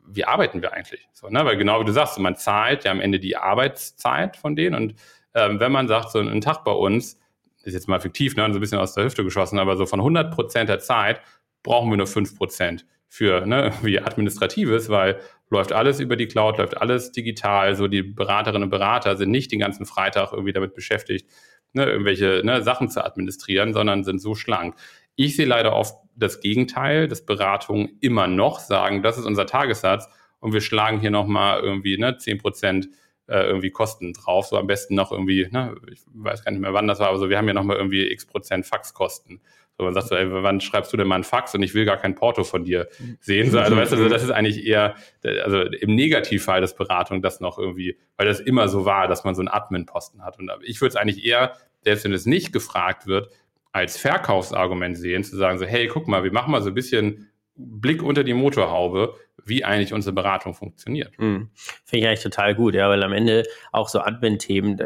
wie 0.08 0.26
arbeiten 0.26 0.62
wir 0.62 0.74
eigentlich? 0.74 1.08
So, 1.14 1.30
ne? 1.30 1.46
Weil 1.46 1.58
genau 1.58 1.82
wie 1.82 1.86
du 1.86 1.92
sagst, 1.92 2.18
man 2.20 2.36
zahlt 2.36 2.86
ja 2.86 2.92
am 2.92 3.02
Ende 3.02 3.20
die 3.20 3.36
Arbeitszeit 3.36 4.38
von 4.38 4.56
denen 4.56 4.76
und 4.76 4.96
ähm, 5.36 5.60
wenn 5.60 5.72
man 5.72 5.88
sagt, 5.88 6.12
so 6.12 6.20
ein 6.20 6.42
Tag 6.42 6.64
bei 6.64 6.72
uns, 6.72 7.20
ist 7.64 7.74
jetzt 7.74 7.88
mal 7.88 8.00
fiktiv, 8.00 8.36
ne, 8.36 8.46
so 8.52 8.58
ein 8.58 8.60
bisschen 8.60 8.78
aus 8.78 8.94
der 8.94 9.06
Hüfte 9.06 9.24
geschossen, 9.24 9.58
aber 9.58 9.78
so 9.78 9.86
von 9.86 10.00
100 10.00 10.34
Prozent 10.34 10.70
der 10.70 10.80
Zeit 10.80 11.22
brauchen 11.64 11.90
wir 11.90 11.98
nur 11.98 12.08
5 12.08 12.38
Prozent 12.38 12.86
für 13.08 13.46
ne, 13.46 13.72
wie 13.82 14.00
Administratives, 14.00 14.90
weil 14.90 15.20
läuft 15.50 15.72
alles 15.72 16.00
über 16.00 16.16
die 16.16 16.28
Cloud, 16.28 16.58
läuft 16.58 16.78
alles 16.78 17.12
digital, 17.12 17.76
so 17.76 17.88
die 17.88 18.02
Beraterinnen 18.02 18.64
und 18.64 18.70
Berater 18.70 19.16
sind 19.18 19.32
nicht 19.32 19.52
den 19.52 19.60
ganzen 19.60 19.86
Freitag 19.86 20.34
irgendwie 20.34 20.52
damit 20.52 20.74
beschäftigt, 20.74 21.30
ne, 21.74 21.86
irgendwelche 21.86 22.42
ne, 22.44 22.62
Sachen 22.64 22.90
zu 22.90 23.06
administrieren, 23.06 23.74
sondern 23.74 24.04
sind 24.04 24.20
so 24.20 24.36
schlank. 24.36 24.76
Ich 25.16 25.36
sehe 25.36 25.46
leider 25.46 25.74
oft 25.74 25.96
das 26.16 26.40
Gegenteil, 26.40 27.08
dass 27.08 27.26
Beratungen 27.26 27.98
immer 28.02 28.28
noch 28.28 28.60
sagen, 28.60 29.04
das 29.04 29.18
ist 29.18 29.26
unser 29.26 29.46
Tagessatz 29.46 30.08
und 30.40 30.54
wir 30.54 30.62
schlagen 30.62 31.00
hier 31.00 31.12
nochmal 31.12 31.62
irgendwie 31.62 31.98
ne, 31.98 32.18
10 32.18 32.38
Prozent 32.38 32.90
äh, 33.28 33.46
irgendwie 33.46 33.72
Kosten 33.72 34.14
drauf. 34.14 34.48
So 34.48 34.58
am 34.58 34.68
besten 34.68 34.96
noch 34.96 35.12
irgendwie, 35.12 35.48
ne, 35.50 35.76
ich 35.92 36.02
weiß 36.14 36.44
gar 36.44 36.52
nicht 36.52 36.62
mehr 36.62 36.74
wann 36.74 36.88
das 36.88 37.00
war, 37.00 37.10
aber 37.10 37.18
so, 37.18 37.30
wir 37.30 37.38
haben 37.38 37.48
ja 37.48 37.54
nochmal 37.54 37.78
irgendwie 37.78 38.12
x 38.12 38.26
Prozent 38.26 38.66
Faxkosten. 38.66 39.42
So, 39.78 39.86
man 39.86 39.94
sagt 39.94 40.10
so, 40.10 40.16
ey, 40.16 40.28
wann 40.30 40.62
schreibst 40.62 40.94
du 40.94 40.98
denn 40.98 41.08
mal 41.08 41.16
einen 41.16 41.24
Fax 41.24 41.56
und 41.56 41.64
ich 41.64 41.74
will 41.74 41.86
gar 41.86 41.98
kein 41.98 42.14
Porto 42.14 42.44
von 42.44 42.64
dir 42.64 42.90
sehen. 43.20 43.50
So, 43.50 43.58
also, 43.58 43.76
weißt 43.76 43.92
du, 43.92 43.96
also 43.96 44.08
das 44.08 44.22
ist 44.22 44.30
eigentlich 44.30 44.68
eher, 44.68 44.96
also 45.24 45.62
im 45.62 45.96
Negativfall 45.96 46.62
des 46.62 46.76
Beratung 46.76 47.24
das 47.24 47.40
noch 47.40 47.58
irgendwie, 47.58 47.98
weil 48.16 48.28
das 48.28 48.40
immer 48.40 48.68
so 48.68 48.86
war, 48.86 49.08
dass 49.08 49.24
man 49.24 49.34
so 49.34 49.42
einen 49.42 49.48
Admin-Posten 49.48 50.24
hat. 50.24 50.38
Und 50.38 50.52
ich 50.62 50.80
würde 50.80 50.90
es 50.90 50.96
eigentlich 50.96 51.26
eher, 51.26 51.54
selbst 51.82 52.06
wenn 52.06 52.14
es 52.14 52.28
nicht 52.28 52.54
gefragt 52.54 53.08
wird, 53.08 53.30
als 53.74 53.98
Verkaufsargument 53.98 54.98
sehen, 54.98 55.24
zu 55.24 55.36
sagen 55.36 55.58
so, 55.58 55.66
hey, 55.66 55.88
guck 55.88 56.08
mal, 56.08 56.24
wir 56.24 56.32
machen 56.32 56.52
mal 56.52 56.62
so 56.62 56.70
ein 56.70 56.76
bisschen 56.76 57.30
Blick 57.56 58.02
unter 58.02 58.24
die 58.24 58.34
Motorhaube, 58.34 59.16
wie 59.46 59.64
eigentlich 59.64 59.94
unsere 59.94 60.14
Beratung 60.14 60.54
funktioniert. 60.54 61.18
Mhm. 61.20 61.50
Finde 61.84 62.04
ich 62.04 62.08
eigentlich 62.08 62.24
total 62.24 62.56
gut, 62.56 62.76
ja, 62.76 62.88
weil 62.90 63.04
am 63.04 63.14
Ende 63.14 63.44
auch 63.72 63.90
so 63.90 64.00
Admin-Themen 64.00 64.80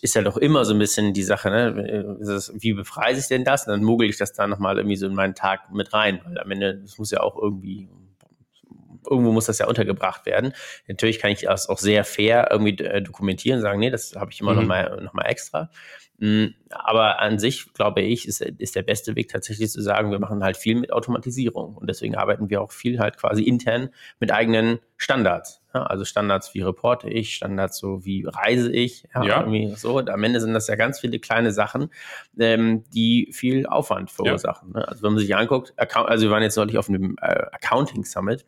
ist 0.00 0.14
ja 0.14 0.22
doch 0.22 0.36
immer 0.36 0.64
so 0.64 0.72
ein 0.74 0.78
bisschen 0.78 1.12
die 1.12 1.22
Sache, 1.22 1.50
ne? 1.50 2.16
wie 2.54 2.74
befreie 2.74 3.16
ich 3.16 3.26
denn 3.26 3.44
das? 3.44 3.66
Und 3.66 3.72
dann 3.72 3.82
mogel 3.82 4.08
ich 4.08 4.18
das 4.18 4.32
da 4.32 4.46
nochmal 4.46 4.76
irgendwie 4.76 4.96
so 4.96 5.06
in 5.06 5.14
meinen 5.14 5.34
Tag 5.34 5.72
mit 5.72 5.92
rein, 5.92 6.20
weil 6.24 6.38
am 6.38 6.50
Ende, 6.50 6.76
das 6.76 6.98
muss 6.98 7.10
ja 7.10 7.20
auch 7.20 7.36
irgendwie 7.40 7.88
irgendwo 9.08 9.32
muss 9.32 9.46
das 9.46 9.58
ja 9.58 9.66
untergebracht 9.66 10.26
werden. 10.26 10.52
Natürlich 10.88 11.18
kann 11.18 11.30
ich 11.30 11.42
das 11.42 11.68
auch 11.68 11.78
sehr 11.78 12.04
fair 12.04 12.48
irgendwie 12.50 12.78
äh, 12.84 13.02
dokumentieren, 13.02 13.60
sagen, 13.60 13.80
nee, 13.80 13.90
das 13.90 14.14
habe 14.16 14.30
ich 14.32 14.40
immer 14.40 14.52
mhm. 14.52 14.60
nochmal 14.60 15.00
noch 15.02 15.12
mal 15.12 15.26
extra. 15.26 15.70
Mm, 16.18 16.54
aber 16.70 17.20
an 17.20 17.38
sich, 17.38 17.72
glaube 17.72 18.00
ich, 18.00 18.28
ist, 18.28 18.40
ist 18.40 18.76
der 18.76 18.82
beste 18.82 19.16
Weg 19.16 19.28
tatsächlich 19.28 19.70
zu 19.70 19.82
sagen, 19.82 20.10
wir 20.12 20.20
machen 20.20 20.44
halt 20.44 20.56
viel 20.56 20.76
mit 20.76 20.92
Automatisierung. 20.92 21.76
Und 21.76 21.88
deswegen 21.88 22.14
arbeiten 22.14 22.50
wir 22.50 22.62
auch 22.62 22.70
viel 22.70 23.00
halt 23.00 23.16
quasi 23.16 23.42
intern 23.42 23.90
mit 24.20 24.32
eigenen 24.32 24.78
Standards. 24.96 25.60
Ja, 25.74 25.82
also 25.82 26.04
Standards 26.04 26.54
wie 26.54 26.62
reporte 26.62 27.10
ich, 27.10 27.34
Standards 27.34 27.78
so 27.78 28.04
wie 28.04 28.24
reise 28.26 28.70
ich. 28.70 29.08
Ja, 29.12 29.24
ja. 29.24 29.40
Irgendwie 29.40 29.74
so. 29.74 29.98
Und 29.98 30.08
am 30.08 30.22
Ende 30.22 30.40
sind 30.40 30.54
das 30.54 30.68
ja 30.68 30.76
ganz 30.76 31.00
viele 31.00 31.18
kleine 31.18 31.50
Sachen, 31.50 31.90
ähm, 32.38 32.84
die 32.94 33.30
viel 33.32 33.66
Aufwand 33.66 34.10
verursachen. 34.12 34.70
Ja. 34.74 34.80
Ne? 34.80 34.88
Also 34.88 35.02
wenn 35.02 35.14
man 35.14 35.18
sich 35.18 35.34
anguckt, 35.34 35.74
also 35.76 36.26
wir 36.26 36.30
waren 36.30 36.44
jetzt 36.44 36.56
neulich 36.56 36.78
auf 36.78 36.88
einem 36.88 37.16
äh, 37.20 37.46
Accounting 37.52 38.04
Summit. 38.04 38.44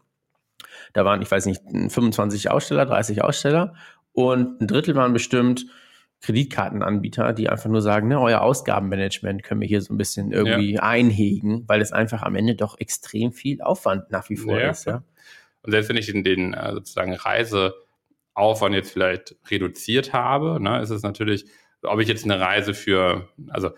Da 0.96 1.04
waren, 1.04 1.20
ich 1.20 1.30
weiß 1.30 1.44
nicht, 1.44 1.60
25 1.70 2.50
Aussteller, 2.50 2.86
30 2.86 3.22
Aussteller 3.22 3.74
und 4.12 4.62
ein 4.62 4.66
Drittel 4.66 4.94
waren 4.94 5.12
bestimmt 5.12 5.66
Kreditkartenanbieter, 6.22 7.34
die 7.34 7.50
einfach 7.50 7.68
nur 7.68 7.82
sagen, 7.82 8.08
ne, 8.08 8.18
euer 8.18 8.40
Ausgabenmanagement 8.40 9.42
können 9.42 9.60
wir 9.60 9.68
hier 9.68 9.82
so 9.82 9.92
ein 9.92 9.98
bisschen 9.98 10.32
irgendwie 10.32 10.72
ja. 10.72 10.82
einhegen, 10.82 11.64
weil 11.66 11.82
es 11.82 11.92
einfach 11.92 12.22
am 12.22 12.34
Ende 12.34 12.54
doch 12.54 12.80
extrem 12.80 13.32
viel 13.32 13.60
Aufwand 13.60 14.10
nach 14.10 14.30
wie 14.30 14.36
vor 14.36 14.58
ja. 14.58 14.70
ist. 14.70 14.86
Ja. 14.86 15.02
Und 15.60 15.72
selbst 15.72 15.90
wenn 15.90 15.98
ich 15.98 16.06
den, 16.06 16.24
den 16.24 16.54
äh, 16.54 16.72
sozusagen 16.72 17.12
Reiseaufwand 17.12 18.74
jetzt 18.74 18.90
vielleicht 18.90 19.36
reduziert 19.50 20.14
habe, 20.14 20.58
ne, 20.62 20.80
ist 20.80 20.88
es 20.88 21.02
natürlich, 21.02 21.44
ob 21.82 22.00
ich 22.00 22.08
jetzt 22.08 22.24
eine 22.24 22.40
Reise 22.40 22.72
für, 22.72 23.28
also 23.48 23.72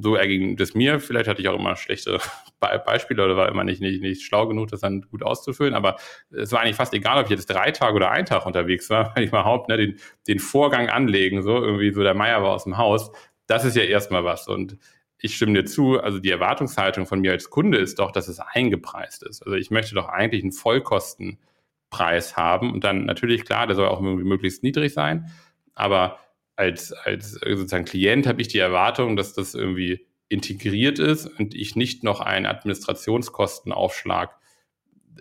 so 0.00 0.14
erging 0.14 0.56
das 0.56 0.74
mir. 0.74 1.00
Vielleicht 1.00 1.28
hatte 1.28 1.40
ich 1.40 1.48
auch 1.48 1.58
immer 1.58 1.76
schlechte 1.76 2.18
Be 2.60 2.82
Beispiele 2.84 3.24
oder 3.24 3.36
war 3.36 3.48
immer 3.48 3.64
nicht, 3.64 3.80
nicht, 3.80 4.02
nicht 4.02 4.22
schlau 4.22 4.46
genug, 4.46 4.68
das 4.68 4.80
dann 4.80 5.02
gut 5.02 5.22
auszufüllen. 5.22 5.74
Aber 5.74 5.96
es 6.30 6.52
war 6.52 6.60
eigentlich 6.60 6.76
fast 6.76 6.94
egal, 6.94 7.18
ob 7.18 7.24
ich 7.24 7.30
jetzt 7.30 7.46
drei 7.46 7.70
Tage 7.70 7.96
oder 7.96 8.10
einen 8.10 8.26
Tag 8.26 8.46
unterwegs 8.46 8.90
war, 8.90 9.14
weil 9.14 9.24
ich 9.24 9.30
überhaupt 9.30 9.68
ne, 9.68 9.76
den, 9.76 9.96
den 10.28 10.38
Vorgang 10.38 10.88
anlegen, 10.88 11.42
so 11.42 11.56
irgendwie 11.56 11.92
so 11.92 12.02
der 12.02 12.14
Meier 12.14 12.42
war 12.42 12.52
aus 12.52 12.64
dem 12.64 12.78
Haus. 12.78 13.10
Das 13.46 13.64
ist 13.64 13.76
ja 13.76 13.82
erstmal 13.82 14.24
was. 14.24 14.48
Und 14.48 14.78
ich 15.18 15.36
stimme 15.36 15.54
dir 15.54 15.64
zu, 15.64 16.00
also 16.00 16.18
die 16.18 16.30
Erwartungshaltung 16.30 17.06
von 17.06 17.20
mir 17.20 17.30
als 17.32 17.48
Kunde 17.48 17.78
ist 17.78 17.98
doch, 17.98 18.10
dass 18.10 18.28
es 18.28 18.40
eingepreist 18.40 19.22
ist. 19.22 19.42
Also 19.42 19.56
ich 19.56 19.70
möchte 19.70 19.94
doch 19.94 20.08
eigentlich 20.08 20.42
einen 20.42 20.52
Vollkostenpreis 20.52 22.36
haben 22.36 22.72
und 22.72 22.82
dann 22.84 23.04
natürlich 23.04 23.44
klar, 23.44 23.68
der 23.68 23.76
soll 23.76 23.86
auch 23.86 24.02
irgendwie 24.02 24.24
möglichst 24.24 24.64
niedrig 24.64 24.92
sein, 24.92 25.30
aber 25.74 26.18
als, 26.56 26.92
als 26.92 27.32
sozusagen 27.32 27.84
Klient 27.84 28.26
habe 28.26 28.42
ich 28.42 28.48
die 28.48 28.58
Erwartung, 28.58 29.16
dass 29.16 29.32
das 29.32 29.54
irgendwie 29.54 30.06
integriert 30.28 30.98
ist 30.98 31.26
und 31.26 31.54
ich 31.54 31.76
nicht 31.76 32.04
noch 32.04 32.20
einen 32.20 32.46
Administrationskostenaufschlag 32.46 34.36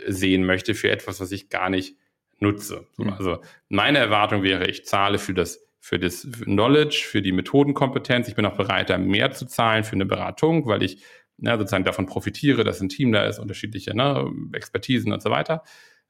sehen 0.08 0.46
möchte 0.46 0.74
für 0.74 0.90
etwas, 0.90 1.20
was 1.20 1.32
ich 1.32 1.50
gar 1.50 1.70
nicht 1.70 1.98
nutze. 2.40 2.88
Mhm. 2.98 3.14
Also 3.14 3.40
meine 3.70 4.00
Erwartung 4.00 4.44
wäre, 4.44 4.70
ich 4.70 4.86
zahle 4.86 5.18
für 5.20 5.34
das 5.34 5.68
für 5.84 5.98
das 5.98 6.28
Knowledge, 6.44 7.04
für 7.10 7.24
die 7.24 7.32
Methodenkompetenz. 7.32 8.28
Ich 8.28 8.36
bin 8.36 8.46
auch 8.46 8.56
bereit, 8.56 8.92
da 8.92 9.00
mehr 9.00 9.32
zu 9.32 9.48
zahlen 9.48 9.84
für 9.84 9.94
eine 9.94 10.06
Beratung, 10.06 10.68
weil 10.68 10.84
ich 10.84 11.04
ne, 11.38 11.58
sozusagen 11.58 11.84
davon 11.84 12.06
profitiere, 12.06 12.64
dass 12.64 12.80
ein 12.82 12.90
Team 12.90 13.12
da 13.12 13.26
ist, 13.26 13.40
unterschiedliche 13.40 13.96
ne, 13.96 14.32
Expertisen 14.54 15.12
und 15.12 15.24
so 15.24 15.32
weiter. 15.32 15.64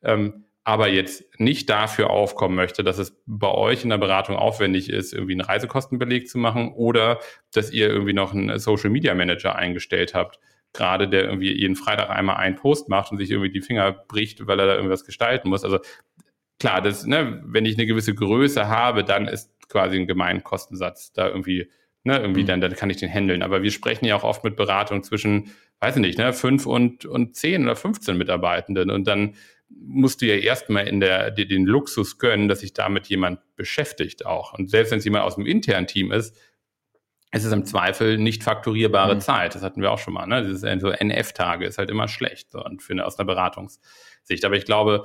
Ähm, 0.04 0.44
aber 0.64 0.90
jetzt 0.90 1.24
nicht 1.40 1.70
dafür 1.70 2.12
aufkommen 2.12 2.56
möchte, 2.56 2.84
dass 2.84 3.00
es 3.00 3.20
bei 3.26 3.50
euch 3.50 3.84
in 3.84 3.90
der 3.90 3.98
Beratung 3.98 4.36
aufwendig 4.36 4.90
ist, 4.90 5.14
irgendwie 5.14 5.34
einen 5.34 5.42
Reisekostenbeleg 5.42 6.30
zu 6.30 6.38
machen 6.38 6.72
oder 6.74 7.20
dass 7.52 7.72
ihr 7.72 7.90
irgendwie 7.90 8.14
noch 8.14 8.34
einen 8.34 8.60
Social 8.60 8.92
Media 8.92 9.16
Manager 9.16 9.56
eingestellt 9.56 10.14
habt, 10.14 10.40
gerade 10.74 11.10
der 11.10 11.24
irgendwie 11.24 11.52
jeden 11.52 11.76
Freitag 11.76 12.10
einmal 12.10 12.38
einen 12.38 12.56
Post 12.56 12.90
macht 12.90 13.12
und 13.12 13.18
sich 13.18 13.32
irgendwie 13.32 13.52
die 13.52 13.62
Finger 13.62 13.92
bricht, 13.92 14.46
weil 14.46 14.60
er 14.60 14.68
da 14.68 14.76
irgendwas 14.76 15.04
gestalten 15.04 15.50
muss. 15.50 15.64
Also 15.64 15.80
klar, 16.60 16.82
das, 16.82 17.06
ne, 17.06 17.42
wenn 17.44 17.66
ich 17.66 17.78
eine 17.78 17.88
gewisse 17.88 18.14
Größe 18.14 18.68
habe, 18.68 19.04
dann 19.04 19.28
ist 19.28 19.52
quasi 19.68 19.98
ein 19.98 20.08
Gemeinkostensatz 20.08 21.12
da 21.12 21.28
irgendwie, 21.28 21.72
ne, 22.04 22.20
irgendwie 22.20 22.44
mhm. 22.44 22.48
dann, 22.48 22.62
dann 22.62 22.76
kann 22.76 22.92
ich 22.92 22.98
den 22.98 23.12
handeln. 23.12 23.42
Aber 23.42 23.64
wir 23.64 23.72
sprechen 23.72 24.06
ja 24.06 24.16
auch 24.16 24.24
oft 24.24 24.44
mit 24.44 24.56
Beratung 24.56 25.02
zwischen, 25.02 25.52
weiß 25.80 25.96
ich 25.96 26.02
nicht, 26.02 26.20
ne, 26.20 26.34
fünf 26.34 26.68
und, 26.68 27.06
und 27.06 27.36
zehn 27.36 27.64
oder 27.64 27.76
15 27.76 28.16
Mitarbeitenden 28.16 28.92
und 28.92 29.08
dann 29.08 29.34
musst 29.80 30.22
du 30.22 30.26
ja 30.26 30.36
erstmal 30.36 30.88
in 30.88 31.00
der, 31.00 31.32
dir 31.32 31.48
den 31.48 31.66
Luxus 31.66 32.18
gönnen, 32.18 32.48
dass 32.48 32.62
sich 32.62 32.74
damit 32.74 33.08
jemand 33.08 33.40
beschäftigt 33.56 34.26
auch. 34.26 34.54
Und 34.54 34.70
selbst 34.70 34.92
wenn 34.92 35.00
es 35.00 35.06
jemand 35.06 35.26
aus 35.26 35.36
dem 35.36 35.46
internen 35.46 35.88
Team 35.88 36.12
ist, 36.12 36.36
es 37.32 37.46
ist 37.46 37.54
im 37.54 37.66
Zweifel 37.66 38.18
nicht 38.18 38.44
fakturierbare 38.44 39.16
mhm. 39.16 39.22
Zeit. 39.22 39.56
Das 39.56 39.64
hatten 39.64 39.82
wir 39.82 39.92
auch 39.92 40.00
schon 40.00 40.14
mal. 40.14 40.26
Ne? 40.28 40.44
Dieses 40.44 40.62
so 40.82 40.90
NF-Tage 40.90 41.66
ist 41.66 41.78
halt 41.78 41.90
immer 41.90 42.08
schlecht 42.08 42.52
so, 42.52 42.64
und 42.64 42.82
für 42.82 42.94
eine, 42.94 43.06
aus 43.06 43.18
einer 43.18 43.26
Beratungssicht. 43.26 44.44
Aber 44.44 44.56
ich 44.56 44.66
glaube, 44.66 45.04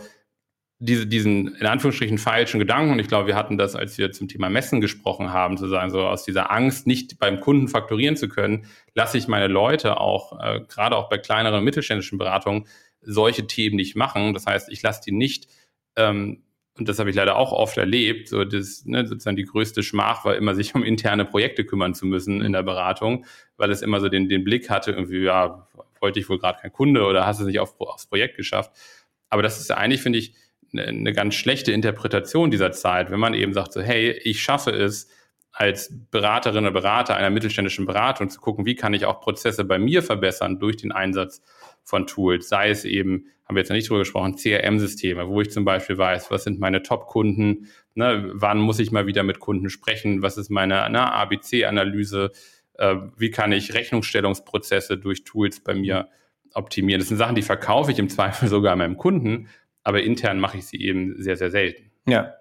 diese, 0.79 1.07
diesen 1.07 1.55
in 1.55 1.66
Anführungsstrichen 1.66 2.18
falschen 2.18 2.59
Gedanken, 2.59 2.92
und 2.92 2.98
ich 2.98 3.09
glaube, 3.09 3.29
wir 3.29 3.37
hatten 3.37 3.57
das, 3.57 3.76
als 3.76 3.96
wir 3.96 4.12
zum 4.12 4.29
Thema 4.29 4.50
Messen 4.50 4.81
gesprochen 4.81 5.33
haben, 5.33 5.57
zu 5.57 5.68
sagen, 5.68 5.90
so 5.90 6.00
aus 6.00 6.24
dieser 6.24 6.50
Angst, 6.50 6.87
nicht 6.87 7.18
beim 7.18 7.40
Kunden 7.40 7.68
fakturieren 7.68 8.16
zu 8.16 8.29
können, 8.29 8.66
lasse 8.94 9.16
ich 9.16 9.29
meine 9.29 9.46
Leute 9.46 10.00
auch, 10.00 10.38
äh, 10.38 10.61
gerade 10.68 10.96
auch 10.96 11.09
bei 11.09 11.18
kleineren 11.18 11.64
mittelständischen 11.64 12.18
Beratungen, 12.18 12.66
solche 13.06 13.46
Themen 13.46 13.76
nicht 13.76 13.96
machen. 13.96 14.34
Das 14.34 14.46
heißt, 14.46 14.68
ich 14.70 14.82
lasse 14.82 15.00
die 15.04 15.12
nicht, 15.12 15.48
ähm, 15.96 16.42
und 16.78 16.88
das 16.88 16.98
habe 16.98 17.08
ich 17.08 17.16
leider 17.16 17.36
auch 17.36 17.52
oft 17.52 17.78
erlebt, 17.78 18.28
so 18.28 18.44
das, 18.44 18.84
ne, 18.84 19.06
sozusagen 19.06 19.36
die 19.36 19.44
größte 19.44 19.82
Schmach 19.82 20.24
war 20.24 20.36
immer, 20.36 20.54
sich 20.54 20.74
um 20.74 20.82
interne 20.82 21.24
Projekte 21.24 21.64
kümmern 21.64 21.94
zu 21.94 22.04
müssen 22.04 22.42
in 22.42 22.52
der 22.52 22.62
Beratung, 22.62 23.24
weil 23.56 23.70
es 23.70 23.80
immer 23.80 24.00
so 24.00 24.08
den, 24.10 24.28
den 24.28 24.44
Blick 24.44 24.68
hatte, 24.68 24.90
irgendwie, 24.90 25.22
ja, 25.22 25.66
wollte 26.00 26.20
ich 26.20 26.28
wohl 26.28 26.38
gerade 26.38 26.60
kein 26.60 26.72
Kunde 26.72 27.06
oder 27.06 27.26
hast 27.26 27.40
du 27.40 27.44
es 27.44 27.46
nicht 27.46 27.60
auf, 27.60 27.80
aufs 27.80 28.06
Projekt 28.06 28.36
geschafft. 28.36 28.72
Aber 29.30 29.42
das 29.42 29.58
ist 29.58 29.70
ja 29.70 29.78
eigentlich, 29.78 30.02
finde 30.02 30.18
ich, 30.18 30.34
eine 30.76 31.12
ganz 31.12 31.34
schlechte 31.34 31.72
Interpretation 31.72 32.50
dieser 32.50 32.72
Zeit, 32.72 33.10
wenn 33.10 33.20
man 33.20 33.32
eben 33.32 33.54
sagt, 33.54 33.72
so, 33.72 33.80
hey, 33.80 34.10
ich 34.10 34.42
schaffe 34.42 34.70
es, 34.70 35.08
als 35.52 35.90
Beraterin 36.10 36.64
oder 36.64 36.72
Berater 36.72 37.16
einer 37.16 37.30
mittelständischen 37.30 37.86
Beratung 37.86 38.28
zu 38.28 38.40
gucken, 38.40 38.66
wie 38.66 38.74
kann 38.74 38.92
ich 38.92 39.06
auch 39.06 39.22
Prozesse 39.22 39.64
bei 39.64 39.78
mir 39.78 40.02
verbessern 40.02 40.58
durch 40.58 40.76
den 40.76 40.92
Einsatz 40.92 41.40
von 41.87 42.07
Tools, 42.07 42.49
sei 42.49 42.68
es 42.68 42.85
eben, 42.85 43.27
haben 43.44 43.55
wir 43.55 43.61
jetzt 43.61 43.68
noch 43.68 43.77
nicht 43.77 43.88
drüber 43.88 44.01
gesprochen, 44.01 44.35
CRM-Systeme, 44.37 45.29
wo 45.29 45.40
ich 45.40 45.53
zum 45.53 45.64
Beispiel 45.64 45.96
weiß, 45.96 46.33
was 46.33 46.42
sind 46.42 46.59
meine 46.59 46.83
Top-Kunden, 46.83 47.68
ne, 47.94 48.29
wann 48.35 48.59
muss 48.59 48.81
ich 48.81 48.90
mal 48.90 49.07
wieder 49.07 49.22
mit 49.22 49.38
Kunden 49.38 49.70
sprechen, 49.70 50.20
was 50.20 50.37
ist 50.37 50.51
meine 50.51 50.90
ne, 50.90 51.12
ABC-Analyse, 51.12 52.33
äh, 52.75 52.96
wie 53.16 53.31
kann 53.31 53.53
ich 53.53 53.72
Rechnungsstellungsprozesse 53.72 54.99
durch 54.99 55.22
Tools 55.22 55.61
bei 55.61 55.75
mir 55.75 56.09
optimieren. 56.55 56.99
Das 56.99 57.09
sind 57.09 57.18
Sachen, 57.18 57.37
die 57.37 57.42
verkaufe 57.42 57.92
ich 57.92 58.01
im 58.01 58.09
Zweifel 58.09 58.49
sogar 58.49 58.75
meinem 58.75 58.96
Kunden, 58.96 59.49
aber 59.85 60.03
intern 60.03 60.40
mache 60.40 60.59
ich 60.59 60.66
sie 60.66 60.81
eben 60.81 61.14
sehr, 61.22 61.37
sehr 61.37 61.53
selten. 61.53 61.92
Ja, 62.06 62.34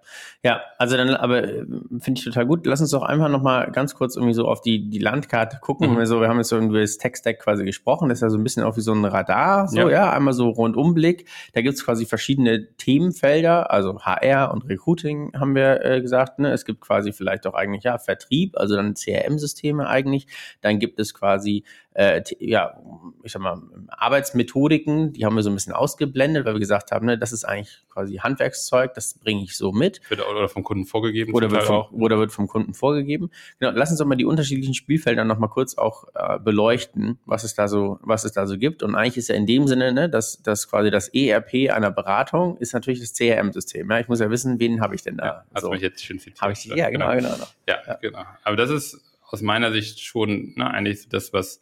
ja, 0.44 0.62
also 0.78 0.96
dann, 0.96 1.10
aber 1.10 1.44
äh, 1.44 1.66
finde 2.00 2.20
ich 2.20 2.24
total 2.24 2.46
gut. 2.46 2.68
Lass 2.68 2.80
uns 2.80 2.92
doch 2.92 3.02
einfach 3.02 3.30
nochmal 3.30 3.72
ganz 3.72 3.96
kurz 3.96 4.16
irgendwie 4.16 4.36
so 4.36 4.48
auf 4.48 4.62
die, 4.62 4.90
die 4.90 5.00
Landkarte 5.00 5.58
gucken. 5.60 5.92
Mhm. 5.92 5.98
Also, 5.98 6.22
wir 6.22 6.28
haben 6.28 6.38
jetzt 6.38 6.50
so 6.50 6.60
über 6.60 6.82
das 6.82 6.98
Tech-Stack 6.98 7.40
quasi 7.40 7.66
gesprochen. 7.66 8.10
Das 8.10 8.20
ist 8.20 8.22
ja 8.22 8.30
so 8.30 8.38
ein 8.38 8.44
bisschen 8.44 8.64
auch 8.64 8.78
wie 8.78 8.82
so 8.82 8.94
ein 8.94 9.04
Radar, 9.06 9.68
so, 9.68 9.78
ja, 9.78 9.90
ja 9.90 10.12
einmal 10.12 10.34
so 10.34 10.50
Rundumblick. 10.50 11.28
Da 11.54 11.62
gibt's 11.62 11.84
quasi 11.84 12.06
verschiedene 12.06 12.68
Themenfelder, 12.78 13.72
also 13.72 14.00
HR 14.02 14.54
und 14.54 14.70
Recruiting 14.70 15.34
haben 15.34 15.56
wir 15.56 15.84
äh, 15.84 16.02
gesagt. 16.02 16.38
Ne? 16.38 16.52
Es 16.52 16.66
gibt 16.66 16.80
quasi 16.82 17.12
vielleicht 17.12 17.48
auch 17.48 17.56
eigentlich, 17.56 17.84
ja, 17.84 17.98
Vertrieb, 17.98 18.56
also 18.58 18.76
dann 18.76 18.94
CRM-Systeme 18.94 19.88
eigentlich. 19.88 20.28
Dann 20.62 20.78
gibt 20.78 21.00
es 21.00 21.16
quasi 21.16 21.64
äh, 21.96 22.22
ja, 22.40 22.78
ich 23.24 23.32
sag 23.32 23.42
mal, 23.42 23.62
Arbeitsmethodiken, 23.88 25.14
die 25.14 25.26
haben 25.26 25.36
wir 25.36 25.44
so 25.44 25.50
ein 25.50 25.56
bisschen 25.56 25.72
ausgeblendet, 25.72 26.46
weil 26.46 26.54
wir 26.54 26.60
gesagt 26.60 26.92
haben, 26.92 27.06
ne, 27.06 27.18
das 27.18 27.32
ist 27.32 27.46
eigentlich 27.46 27.84
quasi 27.90 28.18
Handwerkszeug, 28.18 28.94
das 28.94 29.18
bringe 29.18 29.44
ich 29.44 29.56
so 29.56 29.72
mit. 29.72 30.02
Oder 30.12 30.50
vom 30.50 30.64
Kunden 30.64 30.86
vorgegeben. 30.86 31.34
Oder 31.34 31.50
wird 31.50 31.64
vom, 31.64 31.86
oder 31.94 32.20
wird 32.20 32.34
vom 32.34 32.48
Kunden 32.48 32.74
vorgegeben. 32.74 33.32
Genau, 33.60 33.72
lass 33.74 33.92
uns 33.92 34.00
doch 34.00 34.06
mal 34.06 34.16
die 34.16 34.26
unterschiedlichen 34.26 34.74
Spielfelder 34.74 35.24
nochmal 35.24 35.50
kurz 35.50 35.78
auch 35.78 36.04
äh, 36.16 36.38
beleuchten, 36.38 37.18
was 37.26 37.46
es 37.46 37.56
da 37.56 37.70
so, 37.70 37.98
was 38.02 38.26
es 38.26 38.34
da 38.34 38.46
so 38.46 38.58
gibt. 38.58 38.84
Und 38.84 38.96
eigentlich 38.96 39.16
ist 39.16 39.30
ja 39.30 39.36
in 39.36 39.46
dem 39.46 39.66
Sinne, 39.66 39.94
ne, 39.94 40.10
dass, 40.10 40.42
dass 40.42 40.70
quasi 40.70 40.92
das 40.92 41.08
ERP 41.08 41.72
einer 41.72 41.92
Beratung 41.92 42.58
ist 42.58 42.74
natürlich 42.74 43.00
das 43.00 43.14
CRM-System. 43.14 43.90
Ja? 43.90 44.00
Ich 44.00 44.10
muss 44.10 44.20
ja 44.20 44.30
wissen, 44.30 44.60
wen 44.60 44.82
habe 44.82 44.96
ich 44.96 45.04
denn 45.04 45.16
da? 45.16 45.26
Ja, 45.26 45.46
also 45.54 45.70
mich 45.70 45.82
jetzt 45.82 46.04
schön 46.04 46.20
Habe 46.42 46.52
ich, 46.52 46.66
ja, 46.66 46.90
genau, 46.90 47.10
genau. 47.12 47.32
genau. 47.32 47.48
Ja, 47.70 47.78
ja, 47.88 47.94
genau. 48.02 48.24
Aber 48.44 48.58
das 48.58 48.70
ist 48.70 49.00
aus 49.30 49.42
meiner 49.42 49.72
Sicht 49.72 50.02
schon 50.02 50.54
ne, 50.58 50.70
eigentlich 50.70 51.08
das, 51.08 51.32
was 51.32 51.62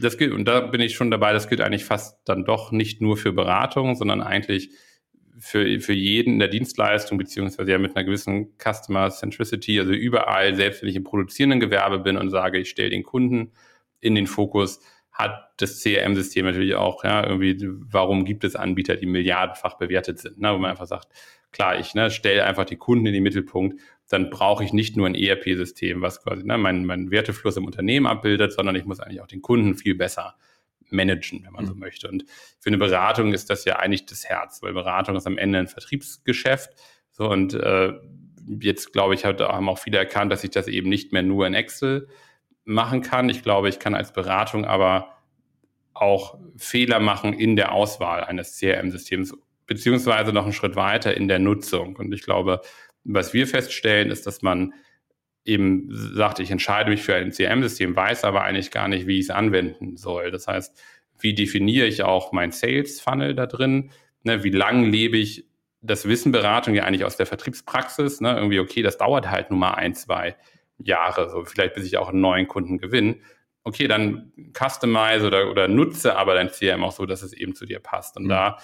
das 0.00 0.18
gilt, 0.18 0.32
und 0.32 0.46
da 0.46 0.60
bin 0.60 0.80
ich 0.80 0.94
schon 0.94 1.10
dabei, 1.10 1.32
das 1.32 1.48
gilt 1.48 1.60
eigentlich 1.60 1.84
fast 1.84 2.20
dann 2.24 2.44
doch 2.44 2.72
nicht 2.72 3.00
nur 3.00 3.16
für 3.16 3.32
Beratung, 3.32 3.94
sondern 3.94 4.20
eigentlich 4.20 4.70
für, 5.38 5.80
für 5.80 5.92
jeden 5.92 6.34
in 6.34 6.38
der 6.38 6.48
Dienstleistung, 6.48 7.18
beziehungsweise 7.18 7.70
ja 7.70 7.78
mit 7.78 7.94
einer 7.94 8.04
gewissen 8.04 8.54
Customer 8.58 9.10
Centricity, 9.10 9.78
also 9.78 9.92
überall, 9.92 10.54
selbst 10.54 10.82
wenn 10.82 10.88
ich 10.88 10.96
im 10.96 11.04
produzierenden 11.04 11.60
Gewerbe 11.60 11.98
bin 11.98 12.16
und 12.16 12.30
sage, 12.30 12.58
ich 12.58 12.70
stelle 12.70 12.90
den 12.90 13.02
Kunden 13.02 13.52
in 14.00 14.14
den 14.14 14.26
Fokus, 14.26 14.80
hat 15.16 15.50
das 15.56 15.82
CRM-System 15.82 16.44
natürlich 16.44 16.74
auch, 16.74 17.02
ja, 17.02 17.26
irgendwie, 17.26 17.56
warum 17.62 18.26
gibt 18.26 18.44
es 18.44 18.54
Anbieter, 18.54 18.96
die 18.96 19.06
milliardenfach 19.06 19.78
bewertet 19.78 20.18
sind, 20.18 20.38
ne, 20.38 20.52
wo 20.52 20.58
man 20.58 20.70
einfach 20.70 20.86
sagt, 20.86 21.08
klar, 21.52 21.78
ich 21.78 21.94
ne, 21.94 22.10
stelle 22.10 22.44
einfach 22.44 22.66
die 22.66 22.76
Kunden 22.76 23.06
in 23.06 23.14
den 23.14 23.22
Mittelpunkt, 23.22 23.80
dann 24.10 24.28
brauche 24.28 24.62
ich 24.62 24.74
nicht 24.74 24.94
nur 24.96 25.06
ein 25.06 25.14
ERP-System, 25.14 26.02
was 26.02 26.22
quasi 26.22 26.44
ne, 26.44 26.58
meinen 26.58 26.84
mein 26.84 27.10
Wertefluss 27.10 27.56
im 27.56 27.64
Unternehmen 27.64 28.06
abbildet, 28.06 28.52
sondern 28.52 28.76
ich 28.76 28.84
muss 28.84 29.00
eigentlich 29.00 29.22
auch 29.22 29.26
den 29.26 29.40
Kunden 29.40 29.74
viel 29.74 29.94
besser 29.94 30.36
managen, 30.90 31.44
wenn 31.44 31.52
man 31.52 31.64
mhm. 31.64 31.68
so 31.68 31.74
möchte. 31.74 32.08
Und 32.08 32.26
für 32.60 32.68
eine 32.68 32.78
Beratung 32.78 33.32
ist 33.32 33.48
das 33.48 33.64
ja 33.64 33.76
eigentlich 33.76 34.04
das 34.04 34.26
Herz, 34.26 34.62
weil 34.62 34.74
Beratung 34.74 35.16
ist 35.16 35.26
am 35.26 35.38
Ende 35.38 35.58
ein 35.58 35.66
Vertriebsgeschäft. 35.66 36.70
So 37.10 37.30
und 37.30 37.54
äh, 37.54 37.94
jetzt 38.60 38.92
glaube 38.92 39.14
ich, 39.14 39.24
haben 39.24 39.68
auch 39.70 39.78
viele 39.78 39.96
erkannt, 39.96 40.30
dass 40.30 40.44
ich 40.44 40.50
das 40.50 40.68
eben 40.68 40.90
nicht 40.90 41.12
mehr 41.12 41.22
nur 41.22 41.46
in 41.46 41.54
Excel 41.54 42.06
machen 42.66 43.00
kann. 43.00 43.30
Ich 43.30 43.42
glaube, 43.42 43.70
ich 43.70 43.78
kann 43.78 43.94
als 43.94 44.12
Beratung 44.12 44.66
aber 44.66 45.14
auch 45.94 46.38
Fehler 46.58 47.00
machen 47.00 47.32
in 47.32 47.56
der 47.56 47.72
Auswahl 47.72 48.24
eines 48.24 48.58
CRM-Systems, 48.58 49.34
beziehungsweise 49.66 50.32
noch 50.32 50.44
einen 50.44 50.52
Schritt 50.52 50.76
weiter 50.76 51.16
in 51.16 51.28
der 51.28 51.38
Nutzung. 51.38 51.96
Und 51.96 52.12
ich 52.12 52.22
glaube, 52.22 52.60
was 53.04 53.32
wir 53.32 53.46
feststellen, 53.46 54.10
ist, 54.10 54.26
dass 54.26 54.42
man 54.42 54.74
eben 55.44 55.88
sagt, 55.90 56.40
ich 56.40 56.50
entscheide 56.50 56.90
mich 56.90 57.02
für 57.02 57.14
ein 57.14 57.30
CRM-System, 57.30 57.94
weiß 57.94 58.24
aber 58.24 58.42
eigentlich 58.42 58.72
gar 58.72 58.88
nicht, 58.88 59.06
wie 59.06 59.18
ich 59.18 59.26
es 59.26 59.30
anwenden 59.30 59.96
soll. 59.96 60.30
Das 60.32 60.48
heißt, 60.48 60.76
wie 61.20 61.34
definiere 61.34 61.86
ich 61.86 62.02
auch 62.02 62.32
mein 62.32 62.50
Sales-Funnel 62.50 63.34
da 63.34 63.46
drin? 63.46 63.90
Ne, 64.24 64.42
wie 64.42 64.50
lang 64.50 64.84
lebe 64.84 65.16
ich 65.16 65.46
das 65.80 66.08
Wissen 66.08 66.32
Beratung 66.32 66.74
ja 66.74 66.82
eigentlich 66.82 67.04
aus 67.04 67.16
der 67.16 67.26
Vertriebspraxis? 67.26 68.20
Ne? 68.20 68.34
Irgendwie, 68.34 68.58
okay, 68.58 68.82
das 68.82 68.98
dauert 68.98 69.30
halt 69.30 69.50
nur 69.50 69.58
mal 69.58 69.74
ein, 69.74 69.94
zwei 69.94 70.36
Jahre, 70.78 71.30
so 71.30 71.44
vielleicht 71.44 71.74
bis 71.74 71.86
ich 71.86 71.98
auch 71.98 72.08
einen 72.08 72.20
neuen 72.20 72.48
Kunden 72.48 72.78
gewinne. 72.78 73.16
Okay, 73.64 73.88
dann 73.88 74.32
customize 74.56 75.26
oder, 75.26 75.50
oder 75.50 75.68
nutze 75.68 76.16
aber 76.16 76.34
dein 76.34 76.48
CRM 76.48 76.84
auch 76.84 76.92
so, 76.92 77.04
dass 77.06 77.22
es 77.22 77.32
eben 77.32 77.54
zu 77.54 77.66
dir 77.66 77.80
passt. 77.80 78.16
Und 78.16 78.24
mhm. 78.24 78.28
da 78.28 78.58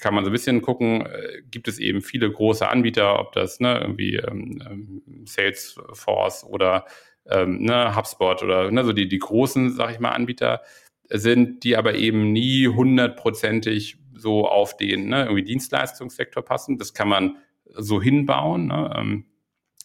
kann 0.00 0.14
man 0.14 0.24
so 0.24 0.30
ein 0.30 0.32
bisschen 0.32 0.62
gucken, 0.62 1.06
äh, 1.06 1.42
gibt 1.50 1.68
es 1.68 1.78
eben 1.78 2.00
viele 2.00 2.30
große 2.30 2.68
Anbieter, 2.68 3.18
ob 3.18 3.32
das 3.32 3.60
ne, 3.60 3.78
irgendwie 3.80 4.16
ähm, 4.16 4.62
ähm, 4.68 5.02
Salesforce 5.26 6.44
oder 6.44 6.86
ähm, 7.26 7.62
ne, 7.62 7.94
HubSpot 7.96 8.42
oder 8.42 8.70
ne, 8.70 8.84
so 8.84 8.92
die, 8.92 9.08
die 9.08 9.18
großen, 9.18 9.70
sag 9.72 9.92
ich 9.92 10.00
mal, 10.00 10.10
Anbieter 10.10 10.62
sind, 11.10 11.64
die 11.64 11.76
aber 11.76 11.94
eben 11.94 12.32
nie 12.32 12.68
hundertprozentig 12.68 13.98
so 14.14 14.48
auf 14.48 14.76
den 14.76 15.08
ne, 15.08 15.24
irgendwie 15.24 15.44
Dienstleistungssektor 15.44 16.42
passen. 16.42 16.78
Das 16.78 16.94
kann 16.94 17.08
man 17.08 17.36
so 17.76 18.00
hinbauen. 18.00 18.68
Ne? 18.68 18.94
Ähm, 18.96 19.24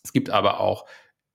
es 0.04 0.14
gibt 0.14 0.30
aber 0.30 0.60
auch 0.60 0.86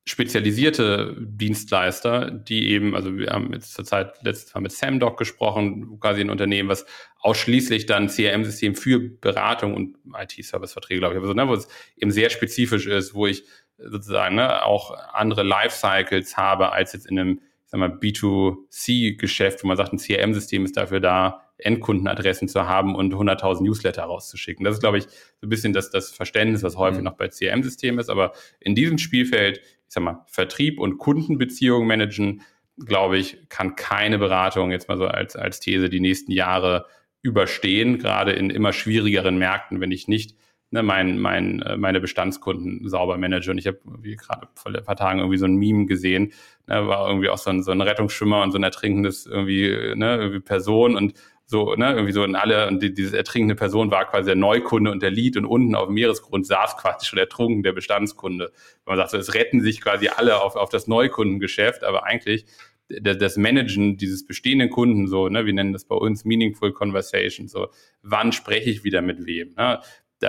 spezialisierte 0.07 1.17
Dienstleister, 1.19 2.31
die 2.31 2.69
eben, 2.71 2.95
also 2.95 3.17
wir 3.17 3.31
haben 3.31 3.53
jetzt 3.55 3.73
zur 3.73 3.87
Zeit 3.87 4.23
letztes 4.23 4.55
Mal 4.55 4.61
mit 4.61 4.73
Samdoc 4.73 5.17
gesprochen, 5.17 5.99
quasi 5.99 6.21
ein 6.21 6.31
Unternehmen, 6.31 6.69
was 6.69 6.85
ausschließlich 7.21 7.87
dann 7.87 8.09
CRM-System 8.09 8.75
für 8.75 9.01
Beratung 9.01 9.75
und 9.75 9.97
IT-Service-Verträge, 10.15 11.01
glaube 11.01 11.15
ich, 11.15 11.21
also, 11.21 11.33
ne, 11.33 11.49
wo 11.49 11.55
es 11.55 11.69
eben 11.97 12.11
sehr 12.11 12.29
spezifisch 12.29 12.87
ist, 12.87 13.15
wo 13.15 13.27
ich 13.27 13.45
sozusagen 13.79 14.37
ne, 14.37 14.65
auch 14.65 14.91
andere 15.15 15.43
Lifecycles 15.43 16.37
habe 16.37 16.73
als 16.73 16.93
jetzt 16.93 17.07
in 17.07 17.19
einem, 17.19 17.41
ich 17.65 17.71
sag 17.71 17.81
mal, 17.81 17.89
B2C-Geschäft, 17.89 19.65
wo 19.65 19.69
man 19.69 19.79
sagt, 19.79 19.95
ein 19.95 19.99
CRM-System 19.99 20.67
ist 20.67 20.77
dafür 20.77 21.01
da, 21.01 21.45
Endkundenadressen 21.57 22.49
zu 22.49 22.67
haben 22.67 22.95
und 22.95 23.15
100.000 23.15 23.63
Newsletter 23.63 24.03
rauszuschicken. 24.03 24.65
Das 24.65 24.75
ist, 24.75 24.81
glaube 24.81 24.99
ich, 24.99 25.05
so 25.05 25.47
ein 25.47 25.49
bisschen 25.49 25.73
das, 25.73 25.91
das 25.91 26.11
Verständnis, 26.11 26.63
was 26.63 26.77
häufig 26.77 26.99
mhm. 26.99 27.05
noch 27.05 27.17
bei 27.17 27.29
CRM-Systemen 27.29 28.01
ist. 28.01 28.11
Aber 28.11 28.33
in 28.61 28.75
diesem 28.75 28.99
Spielfeld 28.99 29.61
sag 29.95 30.03
mal, 30.03 30.25
Vertrieb 30.29 30.79
und 30.79 30.99
Kundenbeziehungen 30.99 31.89
managen, 31.89 32.43
glaube 32.77 33.19
ich, 33.19 33.49
kann 33.49 33.77
keine 33.77 34.19
Beratung 34.19 34.71
jetzt 34.71 34.89
mal 34.89 34.99
so 34.99 35.07
als, 35.07 35.37
als 35.37 35.61
These 35.61 35.89
die 35.89 36.01
nächsten 36.01 36.33
Jahre 36.33 36.87
überstehen, 37.23 37.99
gerade 37.99 38.33
in 38.33 38.51
immer 38.51 38.73
schwierigeren 38.73 39.39
Märkten, 39.39 39.81
wenn 39.81 39.93
ich 39.93 40.09
nicht 40.09 40.37
ne, 40.75 40.83
mein, 40.83 41.19
mein, 41.19 41.63
äh, 41.63 41.77
meine 41.77 42.01
Bestandskunden 42.01 42.87
sauber 42.89 43.17
manage. 43.17 43.51
Und 43.51 43.59
ich 43.59 43.67
habe 43.67 43.79
gerade 44.03 44.49
vor 44.55 44.75
ein 44.75 44.85
paar 44.85 44.97
Tagen 44.97 45.21
irgendwie 45.21 45.39
so 45.39 45.47
ein 45.47 45.55
Meme 45.55 45.87
gesehen, 45.87 46.33
ne, 46.67 46.87
war 46.87 47.09
irgendwie 47.09 47.31
auch 47.31 47.39
so 47.39 47.51
ein, 47.51 47.63
so 47.63 47.71
ein 47.71 47.81
Rettungsschwimmer 47.81 48.43
und 48.43 48.51
so 48.51 48.59
ein 48.59 48.65
ertrinkendes 48.65 49.25
irgendwie, 49.25 49.95
ne, 49.95 50.17
irgendwie 50.17 50.41
Person 50.41 50.97
und 50.97 51.15
so, 51.47 51.75
ne, 51.75 51.93
irgendwie 51.93 52.13
so 52.13 52.25
in 52.25 52.37
alle, 52.37 52.69
und 52.69 52.83
die, 52.83 52.95
diese 52.95 53.17
ertrinkende 53.17 53.55
Person 53.55 53.91
war 53.91 54.07
quasi 54.07 54.27
der 54.27 54.37
Neukunde 54.37 54.91
und 54.91 55.03
der 55.03 55.11
Lied 55.11 55.37
und 55.37 55.45
unten 55.45 55.75
auf 55.75 55.87
dem 55.87 55.95
Meeresgrund 55.95 56.47
saß 56.47 56.77
quasi 56.77 57.07
schon 57.07 57.19
ertrunken 57.19 57.63
der 57.63 57.73
Bestandskunde. 57.73 58.53
Man 58.87 58.97
sagt 58.97 59.11
so, 59.11 59.19
es 59.19 59.35
retten 59.35 59.61
sich 59.61 59.81
quasi 59.81 60.09
alle 60.09 60.41
auf, 60.41 60.57
auf 60.57 60.71
das 60.71 60.87
Neukundengeschäft, 60.87 61.85
aber 61.85 62.05
eigentlich 62.05 62.47
das 62.89 63.37
Managen 63.37 63.97
dieses 63.97 64.27
bestehenden 64.27 64.71
Kunden, 64.71 65.07
so, 65.07 65.29
ne, 65.29 65.47
wir 65.47 65.53
nennen 65.53 65.73
das 65.73 65.85
bei 65.85 65.97
uns 65.97 66.25
Meaningful 66.25 66.73
Conversation, 66.73 67.49
so, 67.49 67.69
wann 68.03 68.33
spreche 68.33 68.71
ich 68.71 68.85
wieder 68.85 69.03
mit 69.03 69.27
wem, 69.27 69.55
ne? 69.55 69.81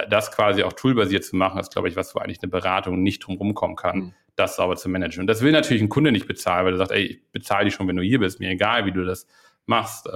Das 0.09 0.31
quasi 0.31 0.63
auch 0.63 0.73
toolbasiert 0.73 1.23
zu 1.23 1.37
machen, 1.37 1.59
ist, 1.59 1.71
glaube 1.71 1.87
ich, 1.87 1.95
was, 1.95 2.15
wo 2.15 2.19
eigentlich 2.19 2.41
eine 2.41 2.49
Beratung 2.49 3.01
nicht 3.01 3.19
drum 3.19 3.37
rumkommen 3.37 3.77
kann, 3.77 3.97
mhm. 3.97 4.13
das 4.35 4.57
sauber 4.57 4.75
zu 4.75 4.89
managen. 4.89 5.21
Und 5.21 5.27
das 5.27 5.41
will 5.41 5.53
natürlich 5.53 5.81
ein 5.81 5.89
Kunde 5.89 6.11
nicht 6.11 6.27
bezahlen, 6.27 6.65
weil 6.65 6.73
er 6.73 6.77
sagt, 6.77 6.91
ey, 6.91 7.03
ich 7.03 7.31
bezahle 7.31 7.65
dich 7.65 7.75
schon, 7.75 7.87
wenn 7.87 7.95
du 7.95 8.01
hier 8.01 8.19
bist, 8.19 8.41
mir 8.41 8.49
egal, 8.49 8.85
wie 8.85 8.91
du 8.91 9.05
das 9.05 9.25
machst. 9.67 10.09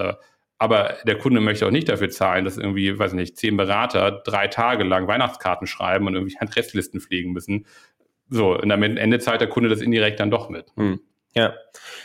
Aber 0.60 0.98
der 1.08 1.17
Kunde 1.17 1.39
möchte 1.39 1.65
auch 1.65 1.72
nicht 1.72 1.88
dafür 1.88 2.10
zahlen, 2.10 2.43
dass 2.43 2.58
irgendwie, 2.58 3.00
weiß 3.00 3.13
nicht, 3.13 3.38
zehn 3.38 3.56
Berater 3.56 4.12
drei 4.26 4.48
Tage 4.50 4.84
lang 4.84 5.08
Weihnachtskarten 5.08 5.67
schreiben 5.67 6.06
und 6.06 6.15
irgendwie 6.15 6.36
Adresslisten 6.38 7.00
pflegen 7.00 7.32
müssen. 7.32 7.65
So, 8.30 8.56
und 8.56 8.69
am 8.69 8.84
Ende 8.84 9.19
zahlt 9.19 9.39
der 9.39 9.48
Kunde 9.48 9.69
das 9.69 9.82
indirekt 9.82 10.19
dann 10.19 10.30
doch 10.30 10.50
mit. 10.50 10.67
Hm. 10.76 11.00
Ja. 11.36 11.54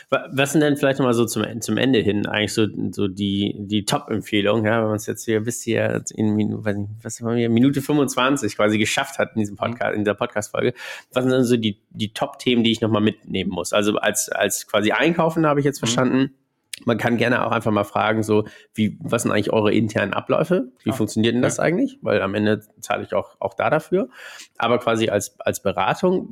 Was 0.09 0.51
sind 0.51 0.61
denn 0.61 0.77
vielleicht 0.77 0.99
nochmal 0.99 1.15
so 1.15 1.25
zum, 1.25 1.43
zum 1.59 1.77
Ende 1.77 1.99
hin 1.99 2.27
eigentlich 2.27 2.53
so, 2.53 2.67
so 2.91 3.07
die, 3.07 3.55
die 3.57 3.83
Top-Empfehlungen, 3.83 4.65
ja, 4.65 4.79
wenn 4.79 4.87
man 4.87 4.95
es 4.95 5.07
jetzt 5.07 5.25
hier 5.25 5.41
bis 5.41 5.61
hier 5.61 6.03
in 6.15 6.63
weiß 6.63 6.77
nicht, 6.77 6.89
was 7.01 7.19
haben 7.19 7.35
wir, 7.35 7.49
Minute 7.49 7.81
25 7.81 8.55
quasi 8.55 8.77
geschafft 8.77 9.19
hat 9.19 9.31
in 9.35 9.39
diesem 9.39 9.57
Podcast, 9.57 9.95
in 9.95 10.03
dieser 10.03 10.13
Podcast-Folge. 10.13 10.73
Was 11.11 11.23
sind 11.23 11.33
denn 11.33 11.43
so 11.43 11.57
die, 11.57 11.81
die 11.89 12.13
Top-Themen, 12.13 12.63
die 12.63 12.71
ich 12.71 12.81
nochmal 12.81 13.01
mitnehmen 13.01 13.49
muss? 13.49 13.73
Also 13.73 13.97
als, 13.97 14.29
als 14.29 14.67
quasi 14.67 14.91
Einkaufen 14.91 15.45
habe 15.45 15.59
ich 15.59 15.65
jetzt 15.65 15.81
mhm. 15.81 15.87
verstanden. 15.87 16.17
Mhm 16.17 16.44
man 16.83 16.97
kann 16.97 17.17
gerne 17.17 17.45
auch 17.45 17.51
einfach 17.51 17.71
mal 17.71 17.85
fragen, 17.85 18.21
so, 18.21 18.45
wie, 18.73 18.97
was 18.99 19.23
sind 19.23 19.31
eigentlich 19.31 19.53
eure 19.53 19.73
internen 19.73 20.13
Abläufe? 20.13 20.71
Wie 20.83 20.89
ja. 20.89 20.95
funktioniert 20.95 21.33
denn 21.33 21.41
das 21.41 21.57
ja. 21.57 21.63
eigentlich? 21.63 21.97
Weil 22.01 22.21
am 22.21 22.35
Ende 22.35 22.61
zahle 22.81 23.03
ich 23.03 23.13
auch, 23.13 23.37
auch 23.39 23.53
da 23.53 23.69
dafür. 23.69 24.09
Aber 24.57 24.77
quasi 24.79 25.09
als, 25.09 25.39
als 25.39 25.61
Beratung, 25.61 26.29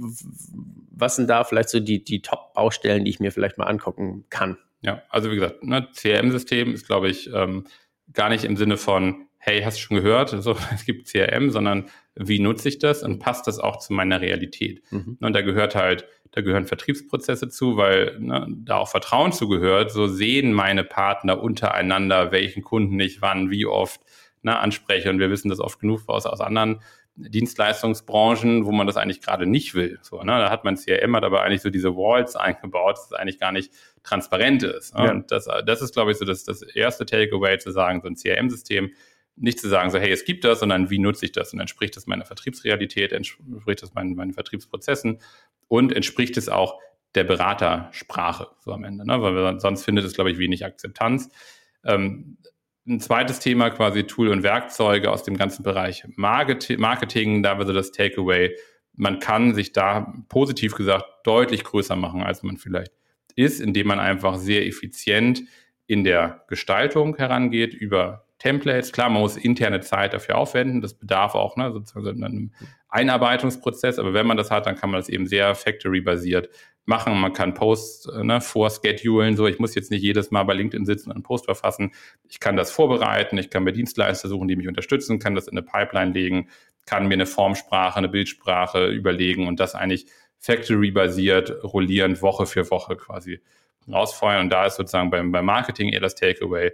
was 0.91 1.15
sind 1.15 1.29
da 1.29 1.43
vielleicht 1.45 1.69
so 1.69 1.79
die, 1.79 2.03
die 2.03 2.21
Top-Baustellen, 2.21 3.05
die 3.05 3.11
ich 3.11 3.19
mir 3.19 3.31
vielleicht 3.31 3.57
mal 3.57 3.65
angucken 3.65 4.25
kann? 4.29 4.57
Ja, 4.81 5.01
also 5.09 5.31
wie 5.31 5.35
gesagt, 5.35 5.63
ne, 5.63 5.87
CRM-System 5.93 6.73
ist, 6.73 6.87
glaube 6.87 7.09
ich, 7.09 7.31
ähm, 7.33 7.63
gar 8.11 8.27
nicht 8.27 8.43
im 8.43 8.57
Sinne 8.57 8.75
von, 8.75 9.27
hey, 9.37 9.61
hast 9.61 9.77
du 9.77 9.81
schon 9.81 9.97
gehört, 9.97 10.29
so, 10.29 10.57
es 10.73 10.85
gibt 10.85 11.07
CRM, 11.07 11.51
sondern 11.51 11.85
wie 12.15 12.39
nutze 12.39 12.67
ich 12.67 12.79
das 12.79 13.01
und 13.01 13.19
passt 13.19 13.47
das 13.47 13.59
auch 13.59 13.77
zu 13.77 13.93
meiner 13.93 14.19
Realität? 14.19 14.83
Mhm. 14.91 15.17
Und 15.21 15.33
da 15.33 15.41
gehört 15.41 15.75
halt, 15.75 16.05
da 16.33 16.41
gehören 16.41 16.65
Vertriebsprozesse 16.65 17.47
zu, 17.47 17.77
weil 17.77 18.17
ne, 18.19 18.47
da 18.49 18.77
auch 18.77 18.89
Vertrauen 18.89 19.31
zugehört. 19.31 19.91
So 19.91 20.07
sehen 20.07 20.51
meine 20.51 20.83
Partner 20.83 21.41
untereinander, 21.41 22.31
welchen 22.31 22.63
Kunden 22.63 22.99
ich 22.99 23.21
wann, 23.21 23.51
wie 23.51 23.67
oft 23.67 24.01
ne, 24.41 24.57
anspreche. 24.57 25.11
Und 25.11 25.19
wir 25.19 25.29
wissen 25.29 25.49
das 25.49 25.59
oft 25.59 25.79
genug 25.79 26.01
aus, 26.07 26.25
aus 26.25 26.41
anderen 26.41 26.81
Dienstleistungsbranchen, 27.15 28.65
wo 28.65 28.71
man 28.71 28.87
das 28.87 28.97
eigentlich 28.97 29.21
gerade 29.21 29.45
nicht 29.45 29.75
will. 29.75 29.99
So, 30.01 30.23
ne? 30.23 30.39
Da 30.39 30.49
hat 30.49 30.63
man 30.63 30.75
CRM, 30.75 31.15
hat 31.15 31.23
aber 31.23 31.43
eigentlich 31.43 31.61
so 31.61 31.69
diese 31.69 31.95
Walls 31.95 32.35
eingebaut, 32.35 32.97
dass 32.97 33.05
es 33.05 33.13
eigentlich 33.13 33.39
gar 33.39 33.51
nicht 33.51 33.71
transparent 34.01 34.63
ist. 34.63 34.97
Ne? 34.97 35.05
Ja. 35.05 35.11
Und 35.11 35.31
das, 35.31 35.47
das 35.67 35.83
ist, 35.83 35.93
glaube 35.93 36.11
ich, 36.11 36.17
so 36.17 36.25
das, 36.25 36.43
das 36.45 36.63
erste 36.63 37.05
Takeaway 37.05 37.59
zu 37.59 37.69
sagen, 37.69 38.01
so 38.01 38.07
ein 38.07 38.15
CRM-System 38.15 38.91
nicht 39.35 39.59
zu 39.59 39.67
sagen, 39.67 39.89
so, 39.89 39.97
hey, 39.97 40.11
es 40.11 40.25
gibt 40.25 40.43
das, 40.43 40.59
sondern 40.59 40.89
wie 40.89 40.99
nutze 40.99 41.25
ich 41.25 41.31
das? 41.31 41.53
Und 41.53 41.59
entspricht 41.59 41.95
das 41.95 42.07
meiner 42.07 42.25
Vertriebsrealität, 42.25 43.11
entspricht 43.11 43.81
das 43.81 43.93
meinen, 43.93 44.15
meinen 44.15 44.33
Vertriebsprozessen 44.33 45.19
und 45.67 45.91
entspricht 45.91 46.37
es 46.37 46.49
auch 46.49 46.79
der 47.15 47.23
Beratersprache 47.23 48.47
so 48.59 48.71
am 48.71 48.83
Ende, 48.83 49.05
ne? 49.05 49.21
weil 49.21 49.59
sonst 49.59 49.83
findet 49.83 50.05
es, 50.05 50.13
glaube 50.13 50.31
ich, 50.31 50.37
wenig 50.37 50.65
Akzeptanz. 50.65 51.29
Ähm, 51.83 52.37
ein 52.85 52.99
zweites 52.99 53.39
Thema 53.39 53.69
quasi 53.69 54.03
Tool 54.03 54.27
und 54.27 54.43
Werkzeuge 54.43 55.09
aus 55.09 55.23
dem 55.23 55.37
ganzen 55.37 55.63
Bereich 55.63 56.03
Marketing, 56.15 57.43
da 57.43 57.57
wäre 57.57 57.67
so 57.67 57.73
das 57.73 57.91
Takeaway. 57.91 58.55
Man 58.93 59.19
kann 59.19 59.55
sich 59.55 59.71
da 59.71 60.13
positiv 60.27 60.75
gesagt 60.75 61.05
deutlich 61.23 61.63
größer 61.63 61.95
machen, 61.95 62.21
als 62.21 62.43
man 62.43 62.57
vielleicht 62.57 62.91
ist, 63.35 63.61
indem 63.61 63.87
man 63.87 63.99
einfach 63.99 64.35
sehr 64.35 64.67
effizient 64.67 65.43
in 65.87 66.03
der 66.03 66.43
Gestaltung 66.47 67.15
herangeht 67.15 67.73
über 67.73 68.22
Templates. 68.43 68.91
Klar, 68.91 69.09
man 69.09 69.21
muss 69.21 69.37
interne 69.37 69.79
Zeit 69.79 70.13
dafür 70.13 70.37
aufwenden. 70.37 70.81
Das 70.81 70.93
bedarf 70.93 71.33
auch 71.33 71.55
ne, 71.55 71.71
sozusagen 71.71 72.23
einem 72.23 72.51
Einarbeitungsprozess. 72.89 73.99
Aber 73.99 74.13
wenn 74.13 74.27
man 74.27 74.35
das 74.35 74.51
hat, 74.51 74.65
dann 74.65 74.75
kann 74.75 74.91
man 74.91 74.99
das 74.99 75.07
eben 75.07 75.27
sehr 75.27 75.55
factory-basiert 75.55 76.49
machen. 76.83 77.17
Man 77.17 77.31
kann 77.31 77.53
Posts 77.53 78.09
ne, 78.21 78.41
vorschedulen. 78.41 79.37
So, 79.37 79.47
ich 79.47 79.59
muss 79.59 79.75
jetzt 79.75 79.91
nicht 79.91 80.03
jedes 80.03 80.29
Mal 80.29 80.43
bei 80.43 80.55
LinkedIn 80.55 80.85
sitzen 80.85 81.09
und 81.09 81.15
einen 81.15 81.23
Post 81.23 81.45
verfassen. 81.45 81.93
Ich 82.27 82.41
kann 82.41 82.57
das 82.57 82.69
vorbereiten. 82.69 83.37
Ich 83.37 83.49
kann 83.49 83.63
mir 83.63 83.71
Dienstleister 83.71 84.27
suchen, 84.27 84.49
die 84.49 84.57
mich 84.57 84.67
unterstützen, 84.67 85.19
kann 85.19 85.35
das 85.35 85.47
in 85.47 85.57
eine 85.57 85.65
Pipeline 85.65 86.11
legen, 86.11 86.49
kann 86.85 87.07
mir 87.07 87.13
eine 87.13 87.25
Formsprache, 87.25 87.97
eine 87.97 88.09
Bildsprache 88.09 88.87
überlegen 88.87 89.47
und 89.47 89.61
das 89.61 89.73
eigentlich 89.73 90.07
factory-basiert, 90.39 91.63
rollierend 91.63 92.21
Woche 92.21 92.45
für 92.45 92.69
Woche 92.69 92.97
quasi 92.97 93.39
rausfeuern. 93.89 94.41
Und 94.41 94.49
da 94.49 94.65
ist 94.65 94.75
sozusagen 94.75 95.09
beim, 95.11 95.31
beim 95.31 95.45
Marketing 95.45 95.93
eher 95.93 96.01
das 96.01 96.15
Takeaway 96.15 96.73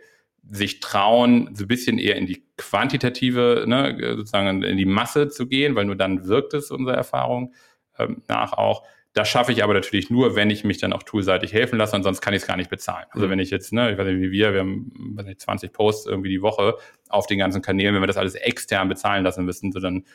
sich 0.49 0.80
trauen, 0.80 1.56
so 1.56 1.65
ein 1.65 1.67
bisschen 1.67 1.97
eher 1.97 2.15
in 2.15 2.25
die 2.25 2.43
quantitative, 2.58 3.65
ne, 3.67 3.97
sozusagen 4.17 4.63
in 4.63 4.78
die 4.78 4.86
Masse 4.86 5.30
zu 5.30 5.47
gehen, 5.47 5.75
weil 5.75 5.86
nur 5.86 5.95
dann 5.95 6.28
wirkt 6.28 6.54
es 6.54 6.71
unserer 6.71 6.95
Erfahrung 6.95 7.54
ähm, 7.97 8.23
nach 8.28 8.54
auch. 8.54 8.84
Das 9.13 9.28
schaffe 9.28 9.52
ich 9.52 9.63
aber 9.63 9.73
natürlich 9.73 10.10
nur, 10.10 10.36
wenn 10.36 10.49
ich 10.49 10.63
mich 10.63 10.78
dann 10.78 10.93
auch 10.93 11.04
toolseitig 11.04 11.52
helfen 11.52 11.78
lasse, 11.78 11.95
und 11.95 12.04
sonst 12.04 12.21
kann 12.21 12.34
ich 12.34 12.41
es 12.41 12.47
gar 12.47 12.58
nicht 12.58 12.69
bezahlen. 12.69 13.06
Also 13.12 13.25
mhm. 13.25 13.32
wenn 13.32 13.39
ich 13.39 13.49
jetzt, 13.49 13.73
ne, 13.73 13.91
ich 13.91 13.97
weiß 13.97 14.08
nicht, 14.08 14.21
wie 14.21 14.32
wir, 14.32 14.54
wir 14.54 14.60
haben 14.60 14.91
weiß 15.15 15.25
nicht, 15.25 15.41
20 15.41 15.73
Posts 15.73 16.08
irgendwie 16.08 16.30
die 16.30 16.41
Woche 16.41 16.75
auf 17.10 17.25
den 17.28 17.39
ganzen 17.39 17.62
Kanälen, 17.62 17.95
wenn 17.95 18.02
wir 18.02 18.08
das 18.08 18.17
alles 18.17 18.36
extern 18.36 18.88
bezahlen 18.88 19.23
lassen 19.23 19.45
müssen, 19.45 19.71
so 19.71 19.80
dann 19.80 20.06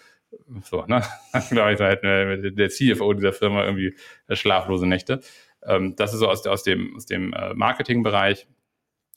so, 0.63 0.85
ne, 0.87 1.03
dann 1.33 1.43
glaube 1.51 1.73
ich, 1.73 1.79
da 1.79 1.89
hätten 1.89 2.07
wir 2.07 2.51
der 2.51 2.69
CFO 2.69 3.13
dieser 3.15 3.33
Firma 3.33 3.65
irgendwie 3.65 3.95
schlaflose 4.31 4.87
Nächte. 4.87 5.21
Ähm, 5.65 5.97
das 5.97 6.13
ist 6.13 6.21
so 6.21 6.29
aus, 6.29 6.47
aus 6.47 6.63
dem, 6.63 6.95
aus 6.97 7.07
dem 7.07 7.33
äh, 7.33 7.55
Marketingbereich. 7.55 8.47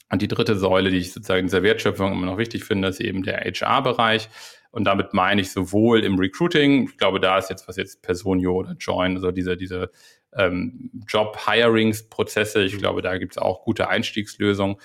Und 0.10 0.22
die 0.22 0.28
dritte 0.28 0.56
Säule, 0.56 0.89
die 0.89 0.98
ich 0.98 1.12
sozusagen 1.12 1.41
in 1.41 1.46
dieser 1.48 1.63
Wertschöpfung 1.63 2.13
immer 2.13 2.26
noch 2.26 2.38
wichtig 2.38 2.63
finde, 2.63 2.88
ist 2.88 3.02
eben 3.02 3.24
der 3.24 3.39
HR-Bereich. 3.39 4.30
Und 4.72 4.86
damit 4.86 5.13
meine 5.13 5.41
ich 5.41 5.52
sowohl 5.52 6.04
im 6.04 6.17
Recruiting, 6.17 6.88
ich 6.89 6.98
glaube, 6.98 7.20
da 7.20 7.38
ist 7.38 7.50
jetzt 7.50 7.67
was 7.67 7.78
jetzt 7.78 8.02
Personio 8.02 8.54
oder 8.54 8.74
Join, 8.80 9.15
also 9.15 9.32
diese, 9.32 9.58
diese 9.58 9.91
ähm, 10.34 10.91
Job-Hirings-Prozesse, 11.08 12.63
ich 12.63 12.78
glaube, 12.78 13.02
da 13.02 13.17
gibt 13.17 13.34
es 13.34 13.38
auch 13.38 13.63
gute 13.63 13.89
Einstiegslösungen, 13.89 14.78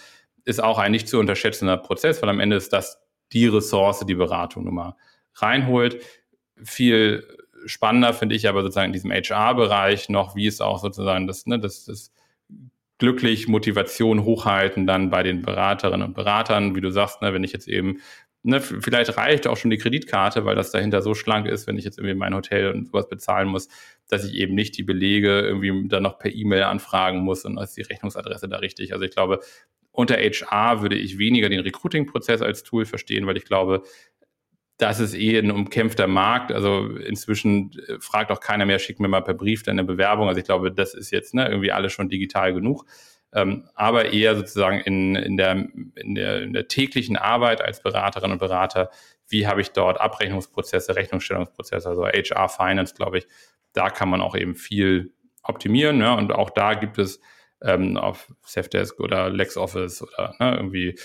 ist 0.45 0.63
auch 0.63 0.79
ein 0.79 0.93
nicht 0.93 1.09
zu 1.09 1.19
unterschätzender 1.19 1.77
Prozess, 1.77 2.23
weil 2.23 2.29
am 2.29 2.41
Ende 2.41 2.57
ist 2.57 2.73
das 2.73 3.01
die 3.33 3.47
Ressource, 3.47 4.05
die 4.07 4.15
Beratung 4.15 4.65
nun 4.65 4.75
mal 4.75 4.97
reinholt. 5.35 6.03
Viel 6.63 7.27
spannender 7.67 8.13
finde 8.13 8.35
ich 8.35 8.49
aber 8.49 8.63
sozusagen 8.63 8.89
in 8.89 8.93
diesem 8.93 9.13
HR-Bereich 9.13 10.09
noch, 10.09 10.35
wie 10.35 10.47
es 10.47 10.61
auch 10.61 10.81
sozusagen 10.81 11.27
das, 11.27 11.47
ne, 11.47 11.59
das, 11.59 11.85
das 11.85 12.13
glücklich 12.99 13.49
Motivation 13.49 14.25
hochhalten 14.25 14.87
dann 14.87 15.11
bei 15.11 15.23
den 15.23 15.43
Beraterinnen 15.43 16.07
und 16.07 16.15
Beratern, 16.15 16.77
wie 16.77 16.81
du 16.81 16.91
sagst, 16.91 17.23
ne, 17.23 17.33
wenn 17.33 17.45
ich 17.45 17.53
jetzt 17.53 17.69
eben, 17.69 18.01
ne, 18.43 18.61
vielleicht 18.61 19.17
reicht 19.17 19.47
auch 19.47 19.57
schon 19.57 19.71
die 19.71 19.79
Kreditkarte, 19.79 20.45
weil 20.45 20.55
das 20.55 20.71
dahinter 20.71 21.03
so 21.03 21.15
schlank 21.15 21.47
ist, 21.47 21.67
wenn 21.67 21.79
ich 21.79 21.85
jetzt 21.85 21.99
irgendwie 21.99 22.15
mein 22.15 22.35
Hotel 22.35 22.71
und 22.71 22.87
sowas 22.87 23.09
bezahlen 23.09 23.49
muss, 23.49 23.69
dass 24.09 24.25
ich 24.25 24.35
eben 24.35 24.55
nicht 24.55 24.77
die 24.77 24.83
Belege 24.83 25.41
irgendwie 25.41 25.89
dann 25.89 26.03
noch 26.03 26.19
per 26.19 26.33
E-Mail 26.33 26.65
anfragen 26.65 27.21
muss 27.21 27.45
und 27.45 27.59
ist 27.59 27.77
die 27.77 27.83
Rechnungsadresse 27.83 28.49
da 28.49 28.59
richtig. 28.59 28.93
Also 28.93 29.05
ich 29.05 29.13
glaube, 29.13 29.41
unter 29.91 30.17
HR 30.17 30.83
würde 30.83 30.97
ich 30.97 31.19
weniger 31.19 31.49
den 31.49 31.61
Recruiting-Prozess 31.61 32.41
als 32.41 32.63
Tool 32.63 32.85
verstehen, 32.85 33.27
weil 33.27 33.37
ich 33.37 33.45
glaube, 33.45 33.83
das 34.83 34.99
ist 34.99 35.15
eh 35.15 35.39
ein 35.39 35.53
umkämpfter 35.53 36.09
Markt. 36.09 36.51
Also 36.51 36.87
inzwischen 36.97 37.71
äh, 37.87 38.01
fragt 38.01 38.33
auch 38.33 38.41
keiner 38.41 38.67
mehr, 38.67 38.81
schick 38.81 38.99
mir 38.99 39.09
mal 39.09 39.23
per 39.23 39.35
Brief 39.35 39.63
deine 39.63 39.85
Bewerbung. 39.85 40.29
Also 40.29 40.41
ich 40.41 40.45
glaube, 40.45 40.73
das 40.73 40.95
ist 40.95 41.13
jetzt 41.13 41.35
ne, 41.35 41.49
irgendwie 41.49 41.71
alles 41.71 41.93
schon 41.93 42.09
digital 42.09 42.53
genug. 42.53 42.85
Ähm, 43.33 43.69
aber 43.75 44.13
eher 44.13 44.37
sozusagen 44.37 44.81
in, 44.81 45.15
in, 45.15 45.37
der, 45.37 45.69
in, 45.95 46.15
der, 46.17 46.43
in 46.43 46.53
der 46.53 46.69
täglichen 46.69 47.17
Arbeit 47.17 47.63
als 47.63 47.81
Beraterin 47.81 48.33
und 48.33 48.39
Berater, 48.39 48.91
wie 49.29 49.47
habe 49.47 49.61
ich 49.61 49.71
dort 49.71 50.01
Abrechnungsprozesse, 50.01 50.97
Rechnungsstellungsprozesse, 50.97 51.89
also 51.89 52.07
HR, 52.07 52.49
Finance, 52.49 52.95
glaube 52.95 53.19
ich, 53.19 53.27
da 53.73 53.89
kann 53.89 54.11
man 54.11 54.21
auch 54.21 54.37
eben 54.37 54.55
viel 54.55 55.15
optimieren. 55.45 56.01
Ja, 56.01 56.15
und 56.15 56.33
auch 56.33 56.51
da 56.51 56.75
gibt 56.75 56.99
es 56.99 57.21
ähm, 57.63 57.97
auf 57.97 58.33
Safdesk 58.45 59.01
oder 59.01 59.31
LexOffice 59.31 60.03
oder 60.03 60.35
ne, 60.39 60.57
irgendwie 60.57 60.99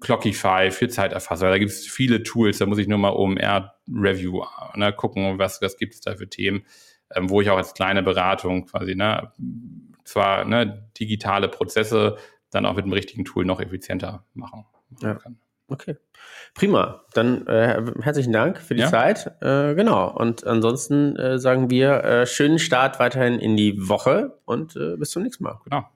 Clockify 0.00 0.70
für 0.70 0.88
Zeiterfassung. 0.88 1.48
Da 1.48 1.58
gibt 1.58 1.70
es 1.70 1.86
viele 1.86 2.22
Tools, 2.22 2.58
da 2.58 2.66
muss 2.66 2.78
ich 2.78 2.88
nur 2.88 2.98
mal 2.98 3.12
OMR-Review 3.12 4.44
ne, 4.74 4.92
gucken, 4.92 5.38
was, 5.38 5.62
was 5.62 5.76
gibt 5.76 5.94
es 5.94 6.00
da 6.00 6.16
für 6.16 6.28
Themen, 6.28 6.64
ähm, 7.14 7.30
wo 7.30 7.40
ich 7.40 7.50
auch 7.50 7.56
als 7.56 7.74
kleine 7.74 8.02
Beratung 8.02 8.66
quasi 8.66 8.94
ne, 8.94 9.32
zwar 10.04 10.44
ne, 10.44 10.88
digitale 10.98 11.48
Prozesse 11.48 12.16
dann 12.50 12.66
auch 12.66 12.74
mit 12.74 12.84
dem 12.84 12.92
richtigen 12.92 13.24
Tool 13.24 13.44
noch 13.44 13.60
effizienter 13.60 14.24
machen, 14.34 14.66
machen 14.90 15.06
ja. 15.06 15.14
kann. 15.14 15.38
Okay. 15.68 15.96
Prima. 16.54 17.02
Dann 17.14 17.46
äh, 17.46 17.82
herzlichen 18.02 18.32
Dank 18.32 18.58
für 18.58 18.74
die 18.74 18.82
ja. 18.82 18.90
Zeit. 18.90 19.32
Äh, 19.40 19.74
genau. 19.74 20.14
Und 20.14 20.46
ansonsten 20.46 21.16
äh, 21.16 21.38
sagen 21.38 21.70
wir 21.70 22.04
äh, 22.04 22.26
schönen 22.26 22.58
Start 22.58 22.98
weiterhin 23.00 23.38
in 23.38 23.56
die 23.56 23.88
Woche 23.88 24.38
und 24.44 24.76
äh, 24.76 24.96
bis 24.96 25.12
zum 25.12 25.22
nächsten 25.22 25.44
Mal. 25.44 25.60
Genau. 25.64 25.88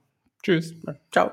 Tschüss. 0.47 0.77
Ciao. 1.11 1.33